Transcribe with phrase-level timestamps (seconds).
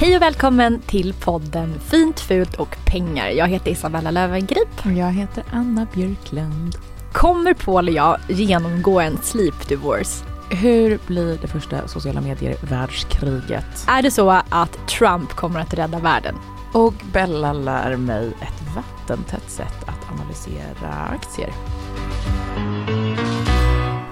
[0.00, 3.28] Hej och välkommen till podden Fint, fult och pengar.
[3.28, 4.68] Jag heter Isabella Löwengrip.
[4.84, 6.76] Och jag heter Anna Björklund.
[7.12, 10.24] Kommer Paul och jag genomgå en sleep divorce?
[10.50, 13.86] Hur blir det första sociala medier-världskriget?
[13.88, 16.34] Är det så att Trump kommer att rädda världen?
[16.72, 21.50] Och Bella lär mig ett vattentätt sätt att analysera aktier.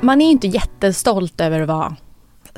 [0.01, 1.97] Man är ju inte jättestolt över att vara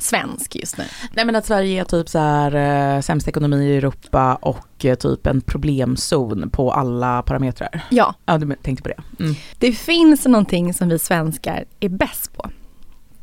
[0.01, 0.83] svensk just nu.
[1.13, 2.55] Nej men att Sverige är typ så här
[2.95, 7.83] eh, sämst ekonomi i Europa och eh, typ en problemzon på alla parametrar.
[7.89, 9.23] Ja, Ja, du tänkte på det.
[9.23, 9.35] Mm.
[9.59, 12.49] det finns någonting som vi svenskar är bäst på.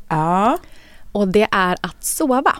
[0.07, 0.57] Ja.
[1.11, 2.55] Och det är att sova.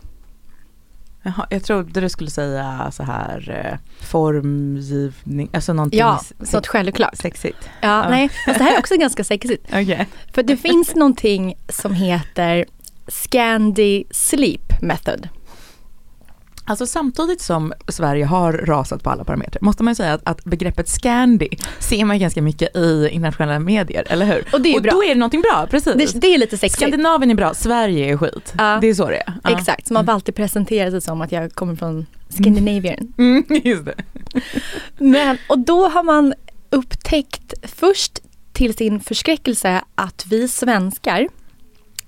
[1.24, 6.68] Jaha, jag trodde du skulle säga så här eh, formgivning, alltså någonting Ja, sex- något
[6.68, 7.16] självklart.
[7.18, 7.70] sexigt.
[7.82, 9.66] Ja, nej, fast det här är också ganska sexigt.
[9.68, 10.08] Okej.
[10.34, 12.66] För det finns någonting som heter
[13.10, 15.30] Scandi Sleep Method.
[16.66, 20.44] Alltså samtidigt som Sverige har rasat på alla parametrar måste man ju säga att, att
[20.44, 21.50] begreppet Scandi
[21.80, 24.46] ser man ganska mycket i internationella medier, eller hur?
[24.54, 24.92] Och det är ju bra.
[24.92, 26.14] då är det någonting bra, precis.
[26.14, 26.82] Det, det är lite sexigt.
[26.82, 28.54] Skandinavien är bra, Sverige är skit.
[28.58, 28.78] Ja.
[28.82, 29.34] Det är så det är.
[29.44, 29.58] Ja.
[29.58, 33.14] Exakt, så man får alltid presentera sig som att jag kommer från Scandinavian.
[33.18, 33.96] Mm, just det.
[34.98, 36.34] Men, och då har man
[36.70, 38.20] upptäckt först
[38.54, 41.28] till sin förskräckelse att vi svenskar,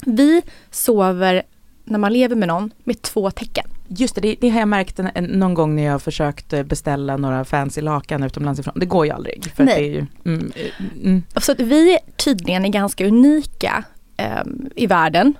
[0.05, 0.41] vi
[0.71, 1.43] sover
[1.85, 3.65] när man lever med någon med två tecken.
[3.87, 6.63] Just det, det, det har jag märkt en, en, någon gång när jag försökt eh,
[6.63, 8.73] beställa några fancy lakan utomlands ifrån.
[8.77, 9.51] Det går ju aldrig.
[9.55, 9.75] För Nej.
[9.75, 11.23] Det är ju, mm, eh, mm.
[11.37, 13.83] Så att vi tydligen är ganska unika
[14.17, 15.33] ehm, i världen.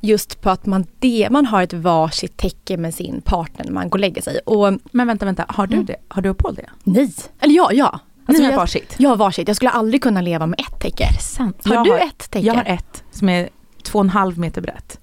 [0.00, 3.88] Just på att man, det, man har ett varsitt täcke med sin partner när man
[3.90, 4.38] går och lägger sig.
[4.38, 5.86] Och Men vänta, vänta, har du Mm.
[5.86, 5.96] det?
[6.08, 6.66] Har du och Paul det?
[6.84, 8.00] nej, eller ja, ja.
[8.26, 8.94] Alltså, Ni har jag, varsitt?
[8.98, 9.48] jag har varsitt.
[9.48, 11.08] Jag skulle aldrig kunna leva med ett täcke.
[11.38, 12.46] Har jag du ett täcke?
[12.46, 13.48] Jag har ett som är
[13.82, 15.00] två och en halv meter brett.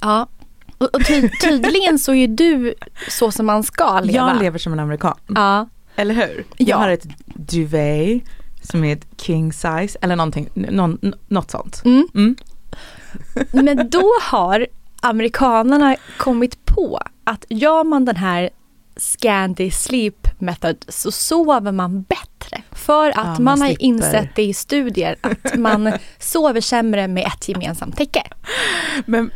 [0.00, 0.26] Ja.
[0.78, 2.74] Och, och ty, tydligen så är du
[3.08, 4.28] så som man ska leva.
[4.28, 5.16] Jag lever som en amerikan.
[5.26, 5.68] Ja.
[5.96, 6.44] Eller hur?
[6.56, 6.66] Ja.
[6.66, 8.22] Jag har ett duvet
[8.62, 11.82] som är ett king size eller någonting, någon, något sånt.
[11.84, 12.08] Mm.
[12.14, 12.36] Mm.
[13.52, 14.66] Men då har
[15.00, 18.50] amerikanerna kommit på att gör man den här
[18.96, 22.33] Scandi Sleep Method så sover man bättre.
[22.72, 27.26] För att Ja, man man har insett det i studier att man sover sämre med
[27.26, 28.22] ett gemensamt täcke.
[29.06, 29.30] Men,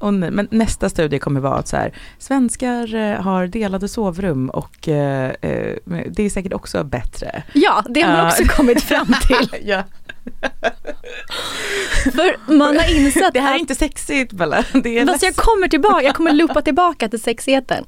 [0.00, 4.50] åh nej, men nästa studie kommer vara att så här, svenskar eh, har delade sovrum
[4.50, 5.76] och eh, eh,
[6.10, 7.42] det är säkert också bättre.
[7.52, 9.60] Ja, det har man också kommit fram till.
[9.68, 9.84] ja.
[12.04, 14.64] För man har insett Det här är att inte sexigt Bella.
[14.72, 17.84] Det är Fast jag kommer tillbaka, jag kommer loopa tillbaka till sexigheten.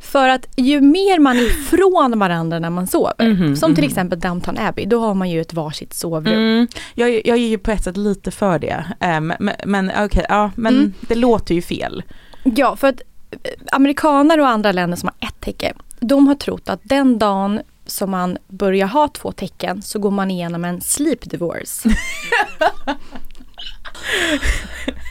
[0.00, 3.90] För att ju mer man är ifrån varandra när man sover, Mhm, som till mhm.
[4.00, 6.34] Exempel Downton Abbey, då har man ju ett varsitt sovrum.
[6.34, 8.84] Mm, jag, jag är ju på ett sätt lite för det.
[9.00, 9.20] Eh,
[9.64, 10.92] men okej, ja men Mm.
[11.00, 12.02] det låter ju fel.
[12.44, 13.00] Ja, för att
[13.30, 13.38] eh,
[13.72, 18.10] amerikaner och andra länder som har ett täcke, de har trott att den dagen som
[18.10, 21.88] man börjar ha två tecken så går man igenom en sleep divorce.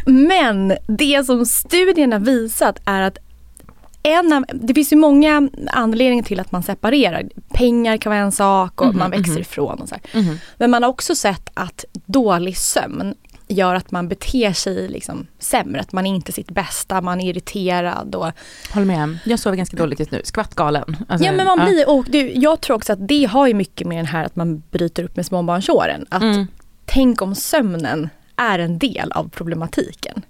[0.05, 3.17] Men det som studierna visat är att
[4.03, 7.29] en det finns ju många anledningar till att man separerar.
[7.53, 9.41] Pengar kan vara en sak och Mhm, man växer mhm.
[9.41, 10.37] ifrån och så här.
[10.57, 13.15] Men man har också sett att dålig sömn
[13.47, 15.81] gör att man beter sig liksom sämre.
[15.81, 18.15] Att man är inte sitt bästa, man är irriterad.
[18.15, 18.31] Och,
[18.73, 19.17] Håller med.
[19.25, 20.21] Jag sover ganska dåligt just nu.
[20.23, 20.95] Skvattgalen.
[21.07, 23.87] Alltså, ja men man blir, och det, jag tror också att det har ju mycket
[23.87, 26.05] med den här att man bryter upp med småbarnsåren.
[26.09, 26.47] Att Mm.
[26.85, 30.21] tänk om sömnen är en del av problematiken.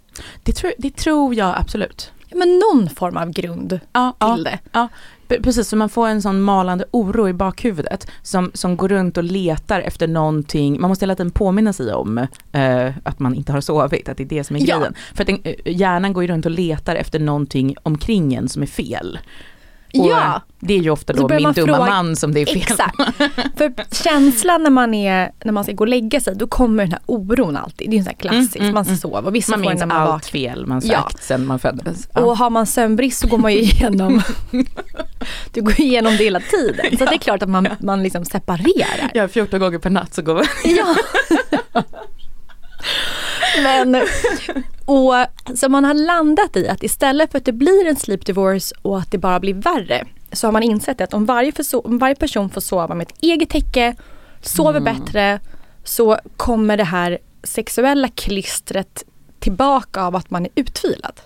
[0.44, 2.12] Det, tror, det tror jag absolut.
[2.30, 4.60] Ja, men någon form av grund Ja, till det.
[4.72, 4.88] Ja,
[5.28, 5.68] precis.
[5.68, 9.82] Så man får en sån malande oro i bakhuvudet som, som går runt och letar
[9.82, 10.82] efter någonting.
[10.82, 12.18] Man måste hela tiden påminna sig om
[12.52, 14.94] eh, att man inte har sovit, att det är det som är grejen.
[15.14, 18.62] För att den, eh, hjärnan går ju runt och letar efter någonting omkring en som
[18.62, 19.20] är fel.
[19.94, 22.46] Och Ja, Det är ju ofta då min man dumma fråga- man som det är
[22.46, 22.96] fel exakt.
[23.58, 26.92] För känslan när man, är, när man ska gå och lägga sig, då kommer den
[26.92, 27.90] här oron alltid.
[27.90, 28.98] Det är en sån här klassisk, Mm, mm, man mm.
[28.98, 30.30] sover och vissa Man minns när man allt vaknar.
[30.30, 31.02] fel man Ja.
[31.02, 32.10] sagt sen man föddes.
[32.14, 32.22] Ja.
[32.22, 34.22] Och har man sömnbrist så går man ju igenom,
[35.54, 36.98] du går igenom det hela tiden.
[36.98, 39.12] Så det är klart att man, man liksom separerar.
[39.14, 40.96] Ja, 14 gånger per natt så går Ja.
[43.64, 43.96] Men,
[44.86, 45.14] och
[45.56, 49.00] så man har landat i att istället för att det blir en sleep divorce och
[49.00, 51.54] att det bara blir värre så har man insett att om varje,
[51.84, 53.96] om varje person får sova med ett eget täcke,
[54.42, 55.40] sover bättre
[55.84, 59.04] så kommer det här sexuella klistret
[59.40, 61.22] tillbaka av att man är utvilad.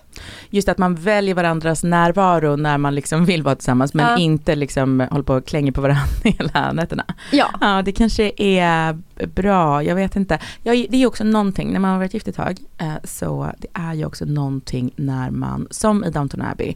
[0.50, 4.18] Just att man väljer varandras närvaro när man liksom vill vara tillsammans men Ja.
[4.18, 7.04] inte liksom håller på och klänger på varandra hela nätterna.
[7.32, 7.50] Ja.
[7.60, 10.38] Ja det kanske är bra, jag vet inte.
[10.62, 13.68] Ja, det är också någonting, när man har varit gift ett tag, eh, så det
[13.72, 16.74] är ju också någonting när man, som i Downton Abbey,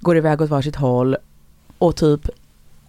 [0.00, 1.16] går iväg åt varsitt håll
[1.78, 2.28] och typ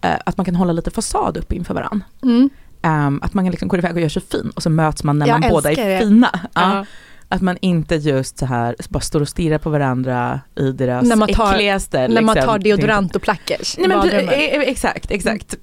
[0.00, 2.06] eh, att man kan hålla lite fasad upp inför varandra.
[2.22, 2.50] Mm.
[2.82, 5.18] Ehm, att man kan liksom gå iväg och göra sig fin och så möts man
[5.18, 5.98] när Jag man båda är det.
[5.98, 6.28] fina.
[6.54, 6.76] Ja.
[6.76, 6.84] Ja.
[7.32, 11.16] Att man inte just så här bara står och stirrar på varandra i deras När
[11.16, 12.08] man tar- äckligaste.
[12.08, 13.78] När man liksom, tar deodorant och plackers.
[13.78, 15.54] Nej men eh, eh, exakt, exakt.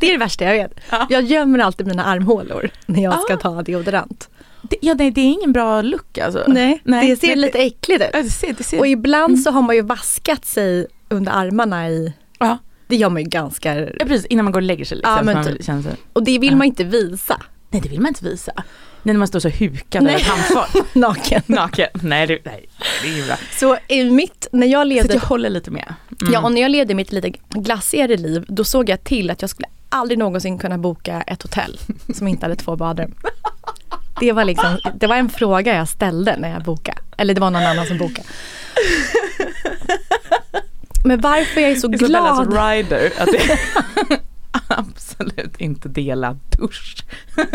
[0.00, 0.72] Det är det värsta jag vet.
[0.90, 1.06] Ja.
[1.10, 3.36] Jag gömmer alltid mina armhålor när jag ska Ah.
[3.36, 4.28] ta deodorant.
[4.62, 6.44] Det, ja nej, det är ingen bra look alltså.
[6.48, 8.10] Nej, Nej, det ser men- lite äckligt ut.
[8.12, 8.78] Ja, det ser, det ser.
[8.78, 12.58] Och ibland så har man ju vaskat sig under armarna i, ja.
[12.88, 14.96] det gör man ju ganska, ja precis, innan man går och lägger sig.
[14.96, 15.64] Liksom, Ja, men man typ.
[15.64, 16.56] känner sig, och det vill Ja.
[16.56, 17.40] man inte visa
[17.70, 18.52] nej det vill man inte visa.
[19.06, 20.76] Nej, när man står så hukad över ett handfat.
[20.94, 21.42] naken.
[21.46, 21.88] Naken.
[21.94, 22.68] Nej, det, nej,
[23.02, 23.36] det är ingen bra.
[23.58, 25.94] Så i mitt, när jag Så levde, jag håller lite med.
[26.20, 26.32] Mm.
[26.32, 29.50] ja, och när jag levde mitt lite glassigare liv, då såg jag till att jag
[29.50, 31.78] skulle aldrig någonsin kunna boka ett hotell
[32.14, 33.14] som inte hade två badrum.
[34.20, 36.98] Det var liksom, det var en fråga jag ställde när jag bokade.
[37.16, 38.28] Eller det var någon annan som bokade.
[41.04, 42.52] Men varför jag är så glad.
[42.52, 43.12] rider.
[43.18, 43.58] Att det
[44.78, 46.96] absolut inte dela dusch.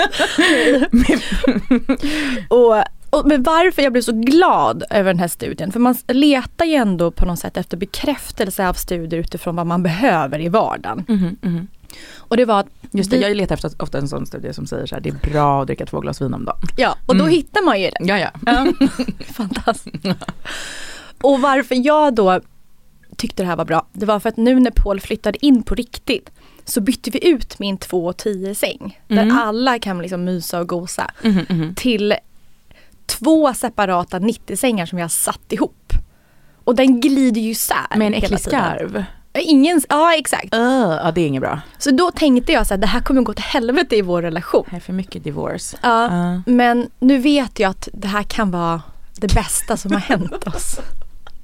[2.50, 2.76] Och,
[3.10, 6.74] och men varför jag blev så glad över den här studien, för man letar ju
[6.76, 11.06] ändå på något sätt efter bekräftelse av studier utifrån vad man behöver i vardagen.
[11.08, 11.68] Mhm, mhm.
[12.18, 14.68] Och det var att, Just det, vi- jag letar efter ofta en sån studie som
[14.68, 16.60] säger så här, det är bra att dricka två glas vin om dagen.
[16.78, 17.34] ja, och då Mm.
[17.36, 17.98] hittar man ju det.
[18.06, 18.30] Ja, ja.
[18.46, 18.74] Ja.
[19.34, 20.06] Fantastiskt.
[21.22, 22.40] Och varför jag då
[23.18, 25.76] tyckte det här var bra, det var för att nu när Paul flyttade in på
[25.76, 26.30] riktigt
[26.66, 29.38] så bytte vi ut min 2 och 10 säng, där Mm.
[29.38, 31.76] alla kan liksom mysa och gosa, Mhm, mhm.
[31.76, 32.16] till
[33.06, 35.94] två separata 90-sängar som jag har satt ihop.
[36.64, 39.04] Och den glider ju isär Med en äcklig skarv.
[39.34, 40.56] Ingen, ja exakt.
[40.56, 40.62] Uh,
[41.04, 41.62] ja, det är inget bra.
[41.78, 44.66] Så då tänkte jag så här, det här kommer gå till helvete i vår relation.
[44.70, 45.78] Det är för mycket divorce.
[45.82, 46.42] Ja, Ja.
[46.46, 48.82] Men nu vet jag att det här kan vara
[49.20, 50.80] det bästa som har hänt oss.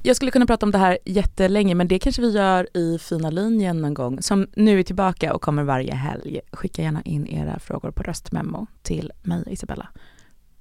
[0.03, 3.29] Jag skulle kunna prata om det här jättelänge men det kanske vi gör i fina
[3.29, 6.39] linjen någon gång som nu är tillbaka och kommer varje helg.
[6.51, 9.87] Skicka gärna in era frågor på röstmemo till mig Isabella.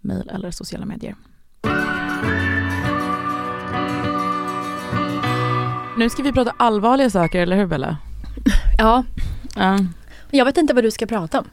[0.00, 1.14] Mail eller sociala medier.
[5.98, 7.96] Nu ska vi prata allvarliga saker, eller hur Bella?
[8.78, 9.04] Ja,
[9.56, 9.78] Ja.
[10.30, 11.50] jag vet inte vad du ska prata om.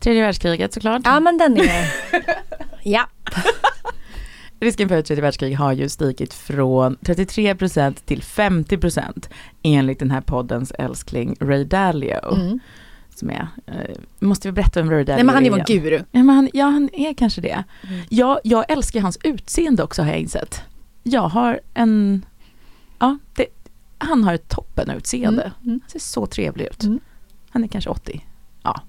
[0.00, 1.02] Tredje världskriget såklart.
[1.04, 1.92] Ja men den är...
[2.82, 3.08] ja.
[4.60, 9.28] Risken för ett tredje världskrig har ju stigit från 33% till 50%
[9.62, 12.34] enligt den här poddens älskling Ray Dalio.
[12.34, 12.58] Mm.
[13.14, 15.96] Som är, eh, måste vi berätta om Ray Dalio Nej men han är vår guru.
[15.96, 17.64] Ja, men han, ja, han är kanske det.
[17.88, 18.00] Mm.
[18.08, 20.62] Jag, jag älskar hans utseende också har jag insett.
[21.02, 22.26] Jag har en,
[22.98, 23.46] ja, det,
[23.98, 25.42] han har ett toppenutseende.
[25.42, 25.54] Mm.
[25.64, 25.80] Mm.
[25.82, 26.82] Han ser så trevlig ut.
[26.82, 27.00] Mm.
[27.50, 28.24] Han är kanske 80.
[28.62, 28.80] Ja.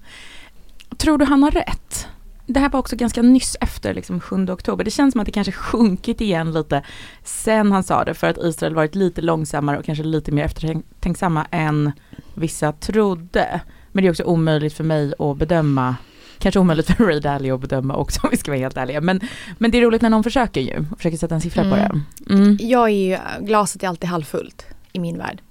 [0.96, 2.08] Tror du han har rätt?
[2.50, 4.84] Det här var också ganska nyss efter liksom 7 oktober.
[4.84, 6.82] Det känns som att det kanske sjunkit igen lite
[7.22, 11.46] sen han sa det för att Israel varit lite långsammare och kanske lite mer eftertänksamma
[11.50, 11.92] än
[12.34, 13.60] vissa trodde.
[13.92, 15.96] Men det är också omöjligt för mig att bedöma
[16.38, 19.00] Kanske omöjligt för Ray Dalio att bedöma också om vi ska vara helt ärliga.
[19.00, 19.20] Men,
[19.58, 22.02] men det är roligt när någon försöker ju, försöker sätta en siffra på Mm.
[22.18, 22.34] det.
[22.34, 22.56] Mm.
[22.60, 25.42] Jag är ju, glaset är alltid halvfullt i min värld.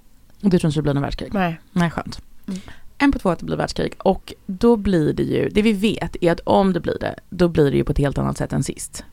[0.42, 1.34] Och du tror inte det blir någon världskrig?
[1.34, 1.60] Nej.
[1.72, 2.20] Nej, skönt.
[2.48, 2.60] Mm.
[2.98, 6.16] En på två att det blir världskrig och då blir det ju, det vi vet
[6.20, 8.52] är att om det blir det, då blir det ju på ett helt annat sätt
[8.52, 9.04] än sist.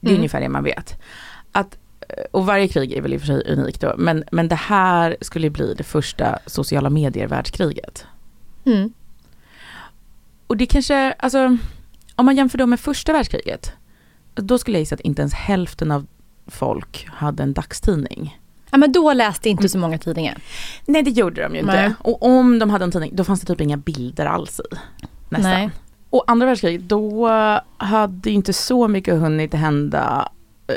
[0.00, 0.18] Det är Mm.
[0.20, 1.00] ungefär det man vet.
[1.52, 4.48] Att, eh, och varje krig är väl i och för sig unikt då, men, men
[4.48, 8.06] det här skulle bli det första sociala medier-världskriget.
[8.66, 8.92] Mm.
[10.46, 11.56] Och det kanske, alltså,
[12.16, 13.72] om man jämför då med första världskriget,
[14.34, 16.06] då skulle jag gissa att inte ens hälften av
[16.46, 18.38] folk hade en dagstidning.
[18.74, 20.38] Ja men då läste inte så många tidningar.
[20.86, 21.72] Nej det gjorde de ju inte.
[21.72, 21.92] Nej.
[21.98, 24.76] Och om de hade en tidning, då fanns det typ inga bilder alls i.
[25.28, 25.50] Nästan.
[25.50, 25.70] Nej.
[26.10, 27.28] Och andra världskriget, då
[27.76, 30.28] hade ju inte så mycket hunnit hända.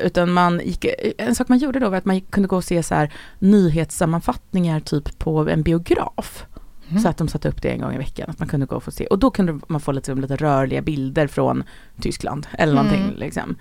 [0.04, 0.86] Utan man gick,
[1.18, 4.80] en sak man gjorde då var att man kunde gå och se så här nyhetssammanfattningar
[4.80, 6.46] typ på en biograf.
[6.90, 7.02] Mm.
[7.02, 8.84] Så att de satte upp det en gång i veckan, att man kunde gå och
[8.84, 9.08] få se.
[9.08, 11.64] Och då kunde man få lite, lite rörliga bilder från
[12.02, 13.16] Tyskland eller någonting Mm.
[13.16, 13.56] liksom.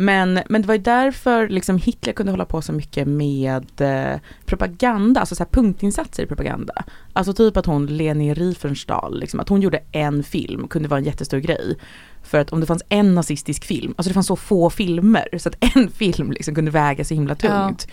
[0.00, 4.20] Men, men det var ju därför liksom Hitler kunde hålla på så mycket med eh,
[4.46, 6.84] propaganda, alltså så här punktinsatser i propaganda.
[7.12, 11.04] Alltså typ att hon, Leni Riefenstahl, liksom, att hon gjorde en film kunde vara en
[11.04, 11.76] jättestor grej.
[12.22, 15.48] För att om det fanns en nazistisk film, alltså det fanns så få filmer så
[15.48, 17.88] att en film liksom kunde väga så himla tungt.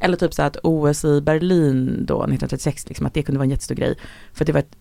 [0.00, 3.50] Eller typ så att OS i Berlin då 1936, liksom, att det kunde vara en
[3.50, 3.98] jättestor grej.
[4.32, 4.76] För att det var ett,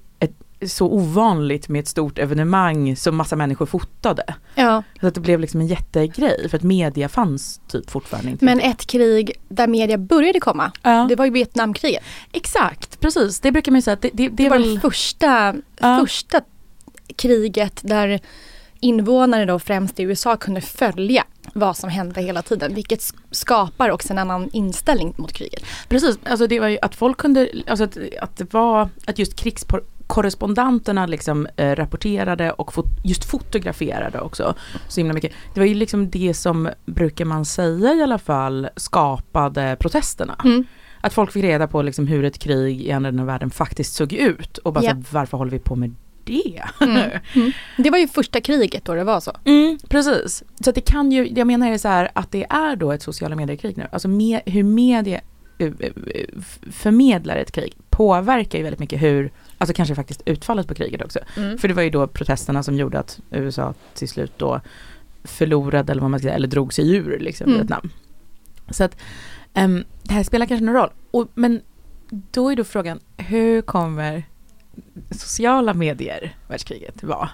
[0.68, 4.24] så ovanligt med ett stort evenemang som massa människor fotade.
[4.56, 4.84] Ja.
[5.02, 8.46] Så att det blev liksom en jättegrej för att media fanns typ fortfarande inte.
[8.46, 11.06] Men ett krig där media började komma, ja.
[11.10, 12.04] det var ju Vietnamkriget.
[12.32, 13.40] Exakt, precis.
[13.40, 14.76] Det brukar man ju säga att det, det, det, Det var väl...
[14.76, 16.00] det första, Ja.
[16.02, 16.42] första
[17.16, 18.20] kriget där
[18.80, 21.24] invånare då främst i USA kunde följa
[21.54, 22.76] vad som hände hela tiden.
[22.76, 25.64] Vilket skapar också en annan inställning mot kriget.
[25.90, 29.36] Precis, alltså det var ju att folk kunde, alltså att, att det var, att just
[30.08, 34.56] krigskorrespondenterna liksom eh, rapporterade och fot, just fotograferade också
[34.88, 35.32] så himla mycket.
[35.54, 40.36] Det var ju liksom det som, brukar man säga i alla fall, skapade protesterna.
[40.44, 40.66] Mm.
[41.02, 43.96] Att folk fick reda på liksom hur ett krig i andra delen av världen faktiskt
[43.96, 44.92] såg ut och bara Ja.
[44.92, 46.64] så, varför håller vi på med det?
[46.82, 47.10] Mm.
[47.36, 47.52] Mm.
[47.78, 49.32] Det var ju första kriget då det var så.
[49.46, 50.44] Mm, precis.
[50.66, 53.36] Så det kan ju, jag menar är så här att det är då ett sociala
[53.36, 53.88] medier-krig nu.
[53.92, 55.22] Alltså me, hur media
[55.60, 55.94] eh, eh,
[56.72, 61.20] förmedlar ett krig påverkar ju väldigt mycket hur, alltså kanske faktiskt utfallet på kriget också.
[61.38, 61.58] Mm.
[61.58, 64.62] För det var ju då protesterna som gjorde att USA till slut då
[65.24, 67.58] förlorade eller vad man ska säga, eller drog sig ur liksom Mm.
[67.58, 67.90] Vietnam.
[68.70, 68.98] Så att
[69.54, 70.90] ehm, det här spelar kanske någon roll.
[71.12, 71.62] Och, men
[72.10, 74.24] då är då frågan, hur kommer
[75.12, 77.30] sociala medier världskriget vara?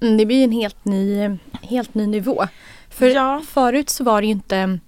[0.00, 2.44] Mm, det blir en helt ny, helt ny nivå.
[2.88, 3.42] För Ja.
[3.46, 4.78] förut så var det ju inte,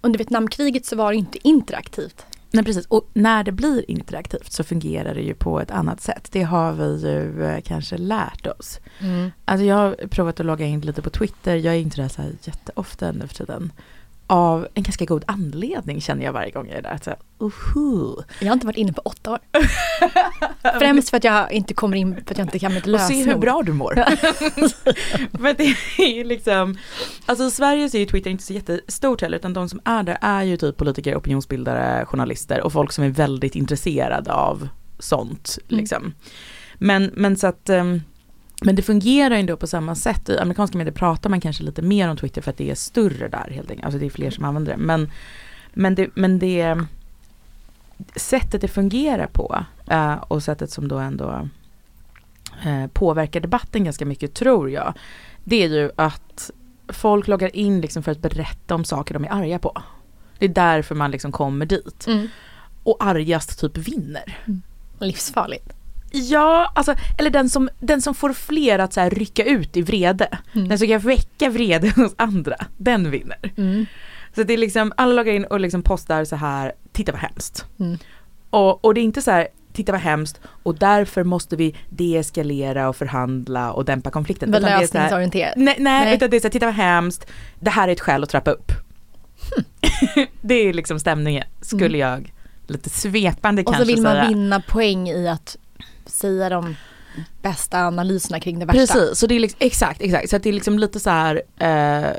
[0.00, 2.26] under Vietnamkriget så var det inte interaktivt.
[2.52, 6.28] Nej precis, och när det blir interaktivt så fungerar det ju på ett annat sätt.
[6.32, 8.80] Det har vi ju eh, kanske lärt oss.
[9.44, 12.22] Alltså jag har provat att logga in lite på Twitter, jag är inte där så
[12.22, 13.72] här jätteofta nu för tiden.
[14.32, 16.98] Av en ganska god anledning känner jag varje gång jag är där.
[17.04, 17.10] Så
[17.44, 18.14] uhu.
[18.40, 19.38] Jag har inte varit inne på åtta år.
[20.78, 23.14] Främst för att jag inte kommer in, för att jag inte kan mitt Och se
[23.14, 23.26] lösenord.
[23.34, 23.94] hur bra du mår.
[25.42, 26.78] Men det är ju liksom,
[27.26, 30.02] alltså i Sverige så är ju Twitter inte så jättestort heller utan de som är
[30.02, 35.58] där är ju typ politiker, opinionsbildare, journalister och folk som är väldigt intresserade av sånt
[35.68, 35.80] Mm.
[35.80, 36.14] liksom.
[36.78, 38.00] Men, men så att ehm,
[38.64, 40.28] men det fungerar ju ändå på samma sätt.
[40.28, 43.28] I amerikanska medier pratar man kanske lite mer om Twitter för att det är större
[43.28, 43.84] där helt enkelt.
[43.84, 44.78] Alltså det är fler som använder det.
[44.78, 45.10] Men,
[45.72, 46.76] men det, men det
[48.16, 51.48] sättet det fungerar på eh, och sättet som då ändå
[52.64, 54.94] eh, påverkar debatten ganska mycket tror jag.
[55.44, 56.50] Det är ju att
[56.88, 59.82] folk loggar in liksom för att berätta om saker de är arga på.
[60.38, 62.06] Det är därför man liksom kommer dit.
[62.06, 62.28] Mm.
[62.82, 64.38] Och argast typ vinner.
[64.98, 65.81] Livsfarligt.
[66.12, 69.82] Ja, alltså, eller den som, den som får fler att så här rycka ut i
[69.82, 70.28] vrede.
[70.54, 70.68] Mm.
[70.68, 73.52] Den som kan väcka vrede hos andra, den vinner.
[73.56, 73.86] Mm.
[74.34, 77.64] Så det är liksom, alla loggar in och liksom postar så här, titta vad hemskt.
[77.80, 77.98] Mm.
[78.50, 82.88] Och, och det är inte så här, titta vad hemskt och därför måste vi deeskalera
[82.88, 84.54] och förhandla och dämpa konflikten.
[84.54, 85.52] Här- lösningsorienterat.
[85.56, 86.14] Nej, nej, Nej.
[86.16, 87.26] utan det är så här, titta vad hemskt,
[87.60, 88.72] det här är ett skäl att trappa upp.
[90.40, 92.32] det är liksom stämningen, skulle jag
[92.66, 93.68] lite svepande Mm.
[93.68, 94.28] Och så kanske vill man säga.
[94.28, 95.56] vinna poäng i att
[96.12, 96.74] säga de
[97.42, 98.94] bästa analyserna kring det värsta.
[98.94, 100.30] Precis, så det är liksom, exakt, exakt.
[100.30, 102.10] Så att det är liksom lite så här, eh,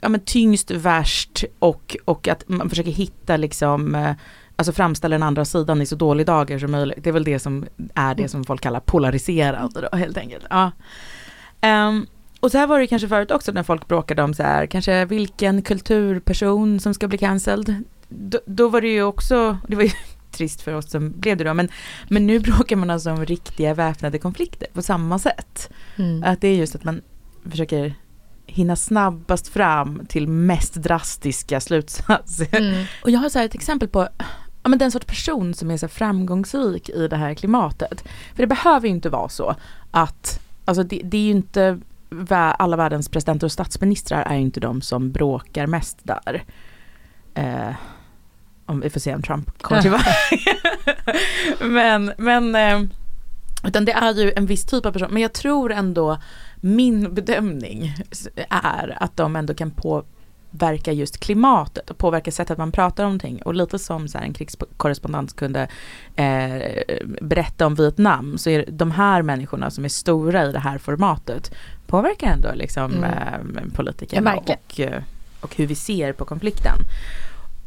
[0.00, 4.12] ja men tyngst, värst och, och att man försöker hitta liksom, eh,
[4.56, 7.04] alltså framställa den andra sidan i så dålig dagar som möjligt.
[7.04, 10.44] Det är väl det som är det som folk kallar polariserande då helt enkelt.
[10.50, 10.70] Ja.
[11.62, 12.06] Um,
[12.40, 15.04] och så här var det kanske förut också när folk bråkade om så här, kanske
[15.04, 17.84] vilken kulturperson som ska bli cancelled.
[18.08, 19.90] Då, då var det ju också, det var ju
[20.32, 21.68] trist för oss som blev det då, men,
[22.08, 25.70] men nu bråkar man alltså om riktiga väpnade konflikter på samma sätt.
[25.96, 26.22] Mm.
[26.22, 27.00] Att det är just att man
[27.50, 27.94] försöker
[28.46, 32.56] hinna snabbast fram till mest drastiska slutsatser.
[32.56, 32.84] Mm.
[33.02, 34.08] Och jag har så ett exempel på
[34.62, 38.04] ja, men den sorts person som är så framgångsrik i det här klimatet.
[38.34, 39.56] För det behöver ju inte vara så
[39.90, 41.80] att, alltså det, det är ju inte
[42.58, 46.44] alla världens presidenter och statsministrar är ju inte de som bråkar mest där.
[47.34, 47.74] Eh,
[48.70, 50.10] om vi får se om Trump kommer tillbaka.
[51.60, 52.90] men, men eh,
[53.64, 55.08] utan det är ju en viss typ av person.
[55.10, 56.18] Men jag tror ändå
[56.60, 57.94] min bedömning
[58.50, 63.42] är att de ändå kan påverka just klimatet och påverka sättet man pratar om ting.
[63.42, 65.68] Och lite som så en krigskorrespondent kunde
[66.16, 66.82] eh,
[67.20, 71.54] berätta om Vietnam så är de här människorna som är stora i det här formatet
[71.86, 73.58] påverkar ändå liksom mm.
[73.58, 75.02] eh, politikerna och, eh,
[75.40, 76.76] och hur vi ser på konflikten.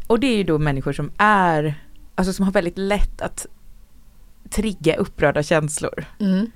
[0.07, 1.75] Och det är ju då människor som är,
[2.15, 3.45] alltså som har väldigt lätt att
[4.49, 6.05] trigga upprörda känslor.
[6.19, 6.51] Mm.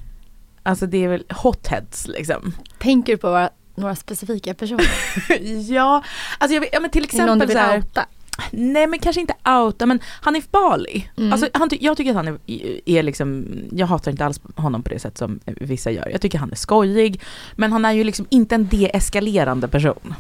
[0.63, 2.53] Alltså det är väl hotheads liksom.
[2.77, 4.87] Tänker du på några specifika personer?
[5.71, 6.03] ja,
[6.37, 8.05] alltså jag ja men till exempel Någon du vill så outa?
[8.51, 11.09] Nej men kanske inte outa men Hanif Bali.
[11.17, 11.33] Mm.
[11.33, 12.37] Alltså, han, jag tycker att han är,
[12.85, 16.09] är liksom, jag hatar inte alls honom på det sätt som vissa gör.
[16.11, 17.21] Jag tycker han är skojig.
[17.55, 20.15] Men han är ju liksom inte en deeskalerande person.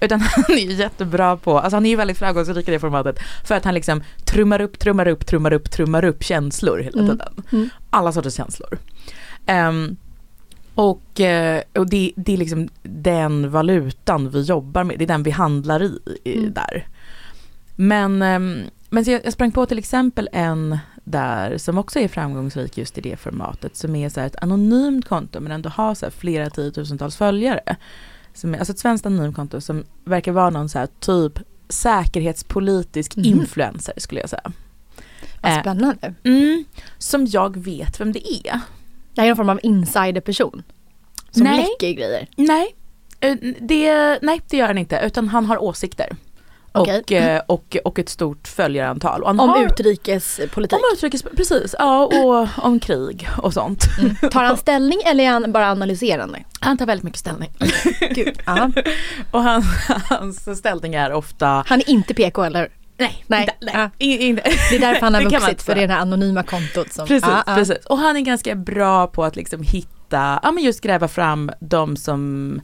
[0.00, 3.18] Utan han är ju jättebra på, alltså han är ju väldigt framgångsrik i det formatet
[3.44, 7.10] för att han liksom trummar upp, trummar upp, trummar upp, trummar upp känslor hela mm.
[7.10, 7.32] tiden.
[7.52, 7.70] Mm.
[7.90, 8.78] Alla sorters känslor.
[9.48, 9.96] Um,
[10.74, 15.22] och, eh, och det, det, är liksom den valutan vi jobbar med, det är den
[15.22, 16.52] vi handlar i, i mm.
[16.52, 16.86] där.
[17.76, 22.78] Men, um, men jag, jag sprang på till exempel en där som också är framgångsrik
[22.78, 26.50] just i det formatet som är så ett anonymt konto men ändå har så flera
[26.50, 27.76] tiotusentals följare
[28.34, 33.26] som är, alltså ett svenskt anonymkonto som verkar vara någon så här typ säkerhetspolitisk mm.
[33.30, 34.52] influencer skulle jag säga.
[35.40, 36.14] Vad eh, spännande.
[36.24, 36.64] mm,
[36.98, 38.60] som jag vet vem det är.
[39.14, 40.62] Det är någon form av insiderperson.
[41.30, 42.28] Som nej, läcker grejer.
[42.36, 42.74] Nej,
[43.20, 46.16] eh, det, nej det gör han inte utan han har åsikter.
[46.74, 47.00] Okay.
[47.00, 47.42] Och, mm.
[47.46, 49.22] och, och ett stort följarantal.
[49.22, 50.78] om har, utrikespolitik?
[50.78, 53.84] Om utrikes, precis, ja och om krig och sånt.
[53.98, 54.16] Mm.
[54.30, 56.38] Tar han ställning eller är han bara analyserande?
[56.60, 57.50] Han tar väldigt mycket ställning.
[58.10, 58.42] Gud,
[59.30, 59.62] och han,
[60.08, 62.68] hans ställning är ofta Han är inte PK eller?
[62.96, 63.74] Nej, nej, nej.
[63.74, 63.90] Ja.
[63.98, 66.92] det är därför han har vuxit för det är det här anonyma kontot.
[66.92, 67.86] Som, precis, ah, precis.
[67.86, 71.96] Och han är ganska bra på att liksom hitta, ja men just gräva fram de
[71.96, 72.60] som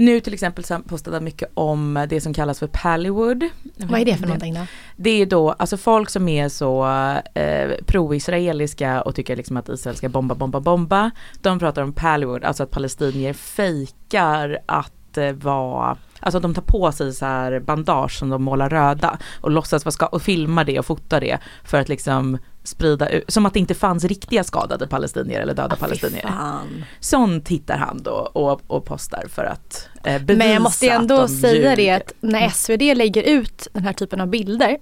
[0.00, 3.44] nu till exempel så postade han mycket om det som kallas för Pallywood.
[3.76, 4.60] Vad är det för någonting då?
[4.96, 6.86] Det är då alltså folk som är så
[7.34, 11.10] eh, pro-israeliska och tycker liksom att Israel ska bomba, bomba, bomba.
[11.40, 16.92] De pratar om Pallywood, alltså att palestinier fejkar att eh, vara Alltså de tar på
[16.92, 20.78] sig så här bandage som de målar röda och låtsas vara ska och filmar det
[20.78, 24.86] och fotar det för att liksom sprida ut, som att det inte fanns riktiga skadade
[24.86, 26.22] palestinier eller döda ah, palestinier.
[26.22, 26.84] Fan.
[27.00, 31.28] Sånt hittar han då och, och postar för att eh, bevisa Men jag måste ändå
[31.28, 31.76] säga ljuger.
[31.76, 34.78] det att när SvD lägger ut den här typen av bilder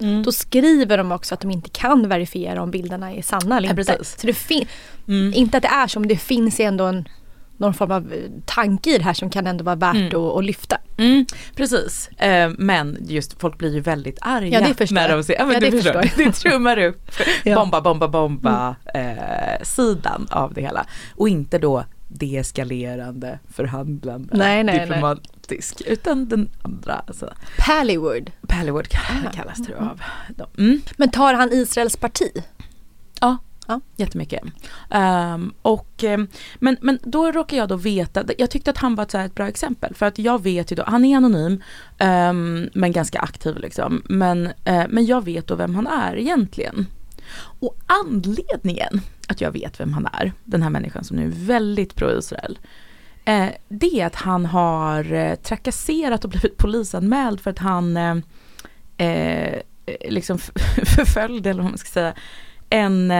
[0.00, 0.22] Mm.
[0.22, 3.96] Då skriver de också att de inte kan verifiera om bilderna är sanna eller inte.
[3.98, 4.66] Ja, så det fin-
[5.08, 5.32] mm.
[5.34, 7.08] Inte att det är så men det finns ändå en
[7.60, 10.06] någon form av eh, tanke i det här som kan ändå vara värt mm.
[10.06, 10.78] att, att, lyfta.
[10.96, 14.94] Mm, precis, eh, men just folk blir ju väldigt arga ja, det förstår.
[14.94, 16.02] när de ser, ja, men ja, det förstår.
[16.02, 16.24] förstår.
[16.24, 17.10] det trummar upp
[17.44, 17.54] ja.
[17.54, 19.18] bomba, bomba, bomba mm.
[19.18, 20.86] eh, sidan av det hela.
[21.14, 25.92] Och inte då deeskalerande, förhandlande, nej, nej, diplomatisk, nej.
[25.92, 27.02] utan den andra.
[27.06, 27.34] Alltså.
[27.58, 28.30] Pallywood.
[28.48, 28.88] Pallywood
[29.32, 30.48] kallas det av dem.
[30.58, 30.80] Mm.
[30.96, 32.32] Men tar han Israels parti?
[33.70, 34.42] Ja, Jättemycket.
[34.90, 36.28] Um, och, ehm,
[36.58, 39.34] men, men då råkar jag då veta, jag tyckte att han var ett, så ett
[39.34, 41.62] bra exempel för att jag vet ju då, han är anonym
[41.98, 44.02] um, men ganska aktiv liksom.
[44.04, 46.86] Men, uh, men jag vet då vem han är egentligen.
[47.60, 51.94] Och anledningen att jag vet vem han är, den här människan som nu är väldigt
[51.94, 52.58] pro-Israel,
[53.24, 58.16] eh, det är att han har eh, trakasserat och blivit polisanmäld för att han eh,
[58.96, 59.60] eh
[60.10, 60.38] liksom
[60.86, 62.14] förföljde, eller vad man ska säga,
[62.70, 63.10] en,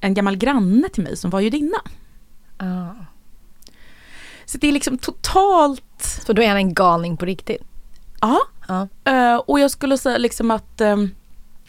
[0.00, 1.78] en gammal granne till mig som var judinna.
[2.56, 2.90] Ah.
[4.44, 6.20] Så det är liksom totalt...
[6.26, 7.62] Så då är han en galning på riktigt?
[8.20, 8.38] Ja.
[8.66, 8.86] Ah.
[9.08, 11.14] Uh, och jag skulle säga liksom att um,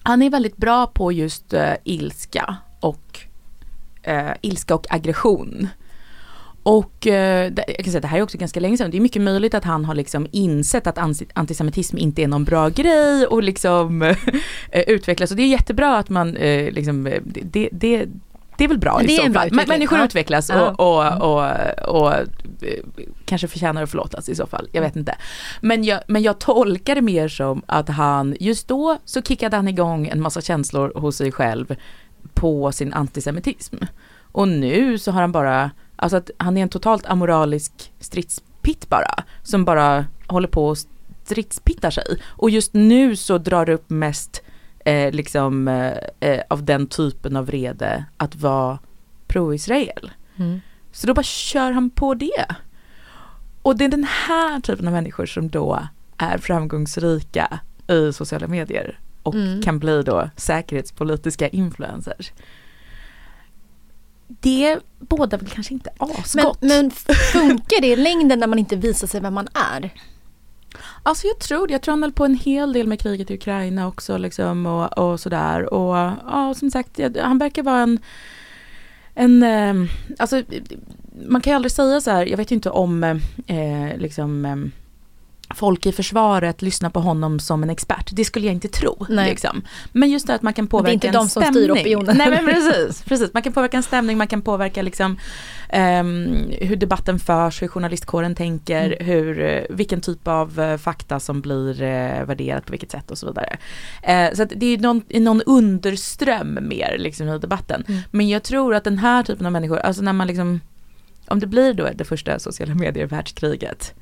[0.04, 3.20] han är väldigt bra på just uh, ilska och
[4.08, 5.67] uh, ilska och aggression.
[6.63, 8.91] Och eh, jag kan säga det här är också ganska länge sedan.
[8.91, 10.97] Det är mycket möjligt att han har liksom insett att
[11.34, 14.02] antisemitism inte är någon bra grej och liksom
[14.71, 15.32] eh, utvecklas.
[15.32, 18.06] Och det är jättebra att man eh, liksom, det, det,
[18.58, 19.50] det är väl bra det i så fall.
[19.52, 20.06] Men människor ja.
[20.06, 21.21] utvecklas och, och, mm.
[21.21, 21.43] och,
[21.88, 22.13] och, och,
[23.26, 24.67] kanske förtjänar att förlåtas i så fall.
[24.71, 25.15] Jag vet inte.
[25.62, 29.67] Men jag, men jag tolkar det mer som att han, just då så kickade han
[29.67, 31.76] igång en massa känslor hos sig själv
[32.34, 33.76] på sin antisemitism.
[34.32, 35.71] Och nu så har han bara
[36.02, 40.78] Alltså att han är en totalt amoralisk stridspitt bara, som bara håller på och
[41.24, 42.04] stridspittar sig.
[42.24, 44.42] Och just nu så drar det upp mest
[44.86, 48.80] eh, liksom eh, eh, av den typen av vrede att vara
[49.28, 50.12] pro-Israel.
[50.36, 50.62] Mm.
[50.92, 52.46] Så då bara kör han på det.
[53.62, 55.88] Och det är den här typen av människor som då
[56.18, 59.62] är framgångsrika i sociala medier och Mm.
[59.62, 62.32] kan bli då säkerhetspolitiska influencers.
[64.39, 66.62] Det båda väl kanske inte Men, asgott.
[66.62, 66.91] men
[67.32, 69.94] funkar det i längden när man inte visar sig vem man är?
[71.04, 71.74] Alltså jag tror det.
[71.74, 74.98] Jag tror han höll på en hel del med kriget i Ukraina också liksom och,
[74.98, 75.74] och sådär.
[75.74, 78.00] Och ja, som sagt, han verkar vara en,
[79.13, 80.44] en eh, alltså
[81.28, 83.04] man kan ju aldrig säga så här, jag vet ju inte om
[83.48, 84.56] eh, liksom eh,
[85.54, 88.10] folk i försvaret lyssnar på honom som en expert.
[88.14, 89.06] Det skulle jag inte tro.
[89.10, 89.62] Liksom.
[89.92, 91.64] Men just det att man kan påverka det är inte en de som stämning.
[91.64, 92.18] styr opinionen.
[92.18, 93.34] Nej men precis, precis.
[93.34, 95.18] Man kan påverka en stämning, man kan påverka liksom
[95.70, 99.06] ehm, hur debatten förs, hur journalistkåren tänker, Mm.
[99.06, 103.18] hur, eh, vilken typ av eh, fakta som blir eh, värderat på vilket sätt och
[103.18, 103.58] så vidare.
[104.04, 107.84] Eh, så det är någon, någon underström mer liksom i debatten.
[107.88, 108.02] Mm.
[108.12, 110.60] Men jag tror att den här typen av människor, alltså när man liksom,
[111.28, 113.94] om det blir då det första sociala medier världskriget,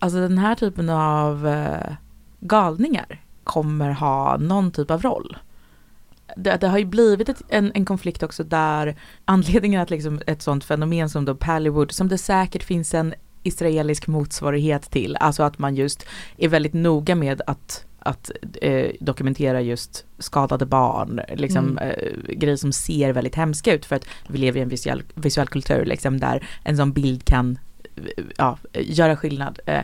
[0.00, 1.92] alltså den här typen av eh,
[2.40, 5.36] galningar kommer ha någon typ av roll.
[6.36, 10.42] Det, det har ju blivit ett, en, en konflikt också där anledningen att liksom ett
[10.42, 15.58] sånt fenomen som då Pallywood, som det säkert finns en israelisk motsvarighet till, alltså att
[15.58, 18.30] man just är väldigt noga med att att
[18.62, 21.90] eh, dokumentera just skadade barn, liksom Mm.
[21.90, 25.46] eh, grejer som ser väldigt hemska ut för att vi lever i en visuell, visuell
[25.48, 27.58] kultur liksom där en sån bild kan
[28.36, 29.58] ja, göra skillnad.
[29.66, 29.82] Eh,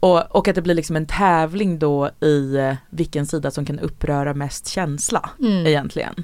[0.00, 3.78] och, och att det blir liksom en tävling då i eh, vilken sida som kan
[3.78, 5.66] uppröra mest känsla Mm.
[5.66, 6.14] egentligen.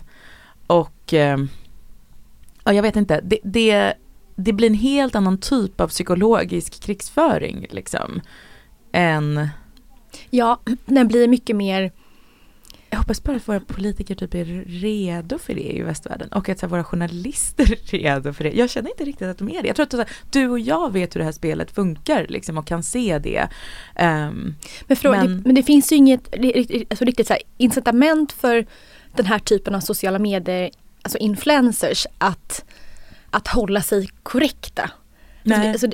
[0.66, 1.38] Och eh,
[2.64, 3.94] ja, jag vet inte, det, det,
[4.36, 8.20] det blir en helt annan typ av psykologisk krigsföring liksom.
[8.92, 9.48] Än,
[10.30, 11.92] Ja, den blir mycket mer
[12.90, 16.60] jag hoppas bara att våra politiker typ är redo för det i västvärlden och att
[16.60, 18.50] här, våra journalister är redo för det.
[18.50, 19.68] Jag känner inte riktigt att de är det.
[19.68, 22.66] Jag tror att här, du och jag vet hur det här spelet funkar liksom och
[22.66, 23.48] kan se det.
[23.94, 24.54] Ehm,
[24.86, 26.34] Men, frå- Men- Det, men det finns ju inget
[26.90, 28.66] alltså riktigt så här, incitament för
[29.16, 30.70] den här typen av sociala medier,
[31.02, 32.64] alltså influencers, att,
[33.30, 34.90] att hålla sig korrekta.
[35.42, 35.68] Nej.
[35.70, 35.86] Alltså,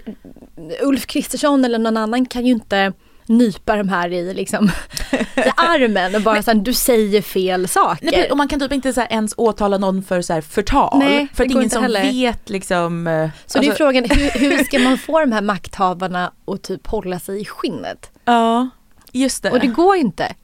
[0.83, 2.93] Ulf Kristersson eller någon annan kan ju inte
[3.27, 4.71] nypa de här i, liksom,
[5.37, 8.11] i armen och bara såhär, du säger fel saker.
[8.11, 10.99] Nej, och man kan typ inte så ens åtala någon för så här förtal.
[10.99, 12.03] Nej, för att ingen som heller.
[12.03, 13.07] vet liksom.
[13.07, 16.63] eh, Så det är alltså- frågan, hur, hur ska man få de här makthavarna att
[16.63, 18.11] typ hålla sig i skinnet?
[18.25, 18.69] Ja,
[19.13, 19.51] just det.
[19.51, 20.35] Och det går inte.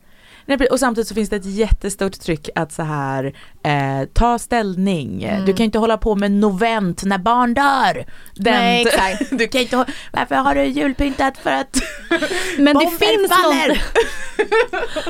[0.46, 3.24] Nej, och samtidigt så finns det ett jättestort tryck att så här
[3.62, 5.22] eh, ta ställning.
[5.24, 5.44] Mm.
[5.46, 8.04] Du kan inte hålla på med novent när barn dör.
[8.34, 9.30] Den, Nej, exakt.
[9.38, 11.76] Du kan inte varför har du julpyntat för att
[12.58, 13.82] Men det finns faller?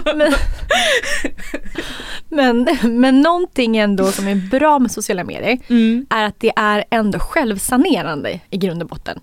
[0.14, 0.34] men,
[2.28, 6.06] men, men någonting ändå som är bra med sociala medier Mm.
[6.10, 9.20] är att det är ändå självsanerande i grund och botten.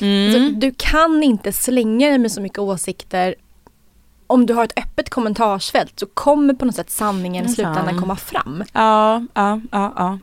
[0.00, 0.32] Mm.
[0.32, 3.34] Så du kan inte slänga dig med så mycket åsikter.
[4.26, 8.16] Om du har ett öppet kommentarsfält så kommer på något sätt sanningen i slutändan komma
[8.16, 8.64] fram.
[8.72, 10.18] Ja, ja, ja, ja.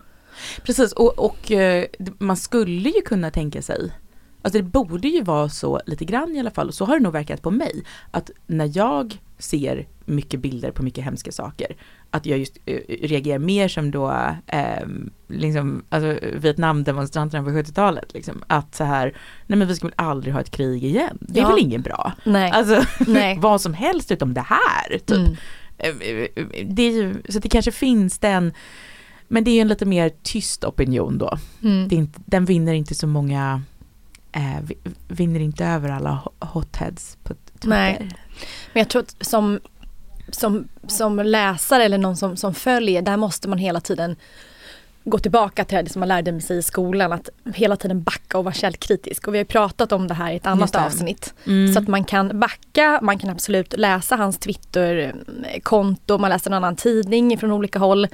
[0.63, 1.85] Precis, och, och eh,
[2.17, 3.91] man skulle ju kunna tänka sig,
[4.41, 7.03] alltså det borde ju vara så lite grann i alla fall, och så har det
[7.03, 11.75] nog verkat på mig, att när jag ser mycket bilder på mycket hemska saker,
[12.09, 14.11] att jag just eh, reagerar mer som då,
[14.47, 14.87] eh,
[15.27, 20.33] liksom, alltså Vietnamdemonstranterna på 70-talet, liksom, att så här, nej men vi ska väl aldrig
[20.33, 21.49] ha ett krig igen, det är Ja.
[21.49, 22.11] väl inget bra.
[22.25, 22.51] Nej.
[22.51, 23.37] Alltså Nej.
[23.41, 25.17] vad som helst utom det här, typ.
[25.17, 25.35] Mm.
[25.77, 28.53] Eh, det är ju, så det kanske finns den,
[29.27, 31.37] men det är ju en lite mer tyst opinion då.
[31.63, 31.87] Mm.
[31.87, 33.61] Det är inte, den vinner inte så många,
[34.31, 37.69] eh, vi- vinner inte över alla ho- hotheads på Twitter.
[37.69, 37.97] Nej.
[38.73, 39.59] Men jag tror att som,
[40.29, 44.15] som, som läsare eller någon som, som följer, där måste man hela tiden
[45.03, 48.43] gå tillbaka till det som man lärde sig i skolan, att hela tiden backa och
[48.43, 49.27] vara källkritisk.
[49.27, 51.33] Och vi har pratat om det här i ett annat avsnitt.
[51.47, 51.73] Mm.
[51.73, 56.75] Så att man kan backa, man kan absolut läsa hans Twitterkonto, man läser en annan
[56.75, 58.07] tidning från olika håll.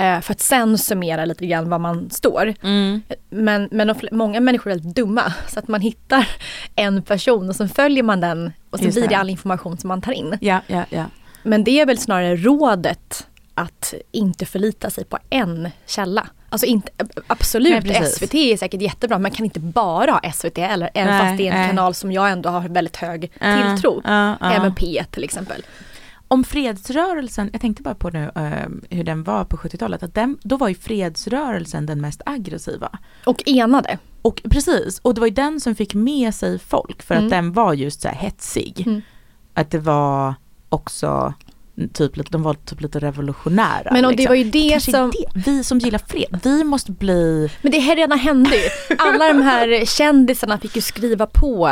[0.00, 2.54] Eh, För att sen summera lite grann var man står.
[2.62, 3.02] Mm.
[3.30, 6.28] Men, men många människor är väldigt dumma så att man hittar
[6.76, 9.88] en person och sen följer man den och så Just blir det all information som
[9.88, 10.38] man tar in.
[10.40, 11.04] Ja, ja, ja.
[11.42, 16.26] Men det är väl snarare rådet att inte förlita sig på en källa.
[16.48, 16.92] Alltså inte,
[17.26, 18.06] absolut, Nej.
[18.06, 21.38] SVT är säkert jättebra men man kan inte bara ha SVT eller även Nej, fast
[21.38, 21.68] det är en nej.
[21.68, 24.02] kanal som jag ändå har väldigt hög tilltro.
[24.04, 24.52] ja, ja.
[24.52, 25.62] Även P1 till exempel.
[26.32, 30.38] Om fredsrörelsen, jag tänkte bara på nu eh, hur den var på 70-talet, att den,
[30.42, 32.98] då var ju fredsrörelsen den mest aggressiva.
[33.24, 33.98] Och enade.
[34.22, 37.26] Och precis, och det var ju den som fick med sig folk för Mm.
[37.26, 38.84] att den var just så här hetsig.
[38.86, 39.02] Mm.
[39.54, 40.34] Att det var
[40.68, 41.34] också
[41.92, 43.90] typ, lite- de var typ lite revolutionära.
[43.92, 44.30] Men och det liksom.
[44.30, 45.40] var ju det Kanske som- det.
[45.46, 48.68] Vi som gillar fred, vi måste bli Men det här redan hände ju.
[48.98, 51.70] Alla de här kändisarna fick ju skriva på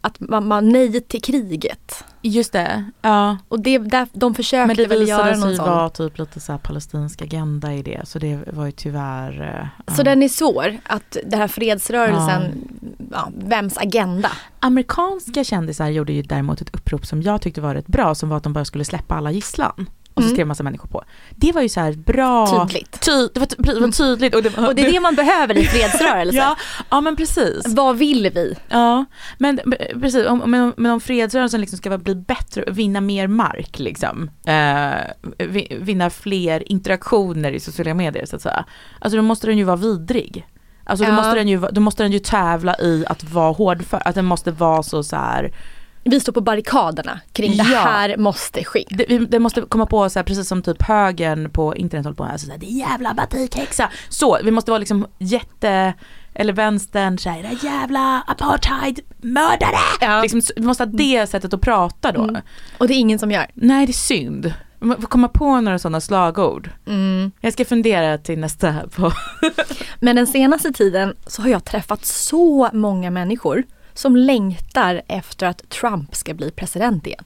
[0.00, 2.04] att man, man nej till kriget.
[2.22, 3.36] Just det, ja.
[3.48, 5.66] Och det, där, de försökte Men det väl göra visade någon sig sån.
[5.68, 8.08] vara typ lite så här palestinsk agenda i det.
[8.08, 9.40] Så det var ju tyvärr...
[9.86, 10.04] eh, Så ja.
[10.04, 12.68] den är svår, att den här fredsrörelsen,
[13.12, 13.30] ja.
[13.36, 14.30] vems agenda?
[14.60, 18.36] Amerikanska kändisar gjorde ju däremot ett upprop som jag tyckte var rätt bra, som var
[18.36, 19.90] att de bara skulle släppa alla gisslan.
[20.18, 20.36] Och så Mm.
[20.36, 21.04] skrev massa människor på.
[21.36, 22.46] Det var ju så här bra...
[22.68, 23.00] Tydligt.
[23.00, 24.34] Ty, det, var, det var tydligt.
[24.34, 26.36] Och det, var, Och det är det man behöver i en fredsrörelse.
[26.38, 26.56] ja,
[26.90, 27.62] ja men precis.
[27.66, 28.54] Vad vill vi?
[28.68, 29.04] Ja,
[29.38, 29.60] men
[30.00, 34.90] precis, om, men, men om fredsrörelsen liksom ska bli bättre, vinna mer mark liksom, eh,
[35.38, 38.64] vi- vinna fler interaktioner i sociala medier så att säga.
[39.00, 40.46] Alltså då måste den ju vara vidrig.
[40.84, 41.14] Alltså då, Ja.
[41.16, 44.50] måste den ju, då måste den ju tävla i att vara hårdför, att den måste
[44.50, 45.52] vara så så här.
[46.04, 47.78] Vi står på barrikaderna kring det Ja.
[47.78, 48.84] här måste ske.
[48.90, 52.16] Det, vi- det måste komma på så här, precis som typ högern på internet håller
[52.16, 53.90] på med, alltså, så här, det är jävla batikhäxa.
[54.08, 55.94] Så, vi måste vara liksom jätte,
[56.34, 59.76] eller vänstern, så här, det är jävla apartheidmördare.
[60.00, 60.22] Ja.
[60.22, 62.22] Liksom, vi måste ha det sättet att prata då.
[62.22, 62.42] Mm.
[62.78, 63.46] Och det är ingen som gör.
[63.54, 64.54] Nej det är synd.
[64.80, 66.70] Man får komma på några sådana slagord.
[66.86, 67.30] Mm.
[67.40, 69.12] Jag ska fundera till nästa på.
[70.00, 73.62] Men den senaste tiden så har jag träffat så många människor
[73.98, 77.24] som längtar efter att Trump ska bli president igen.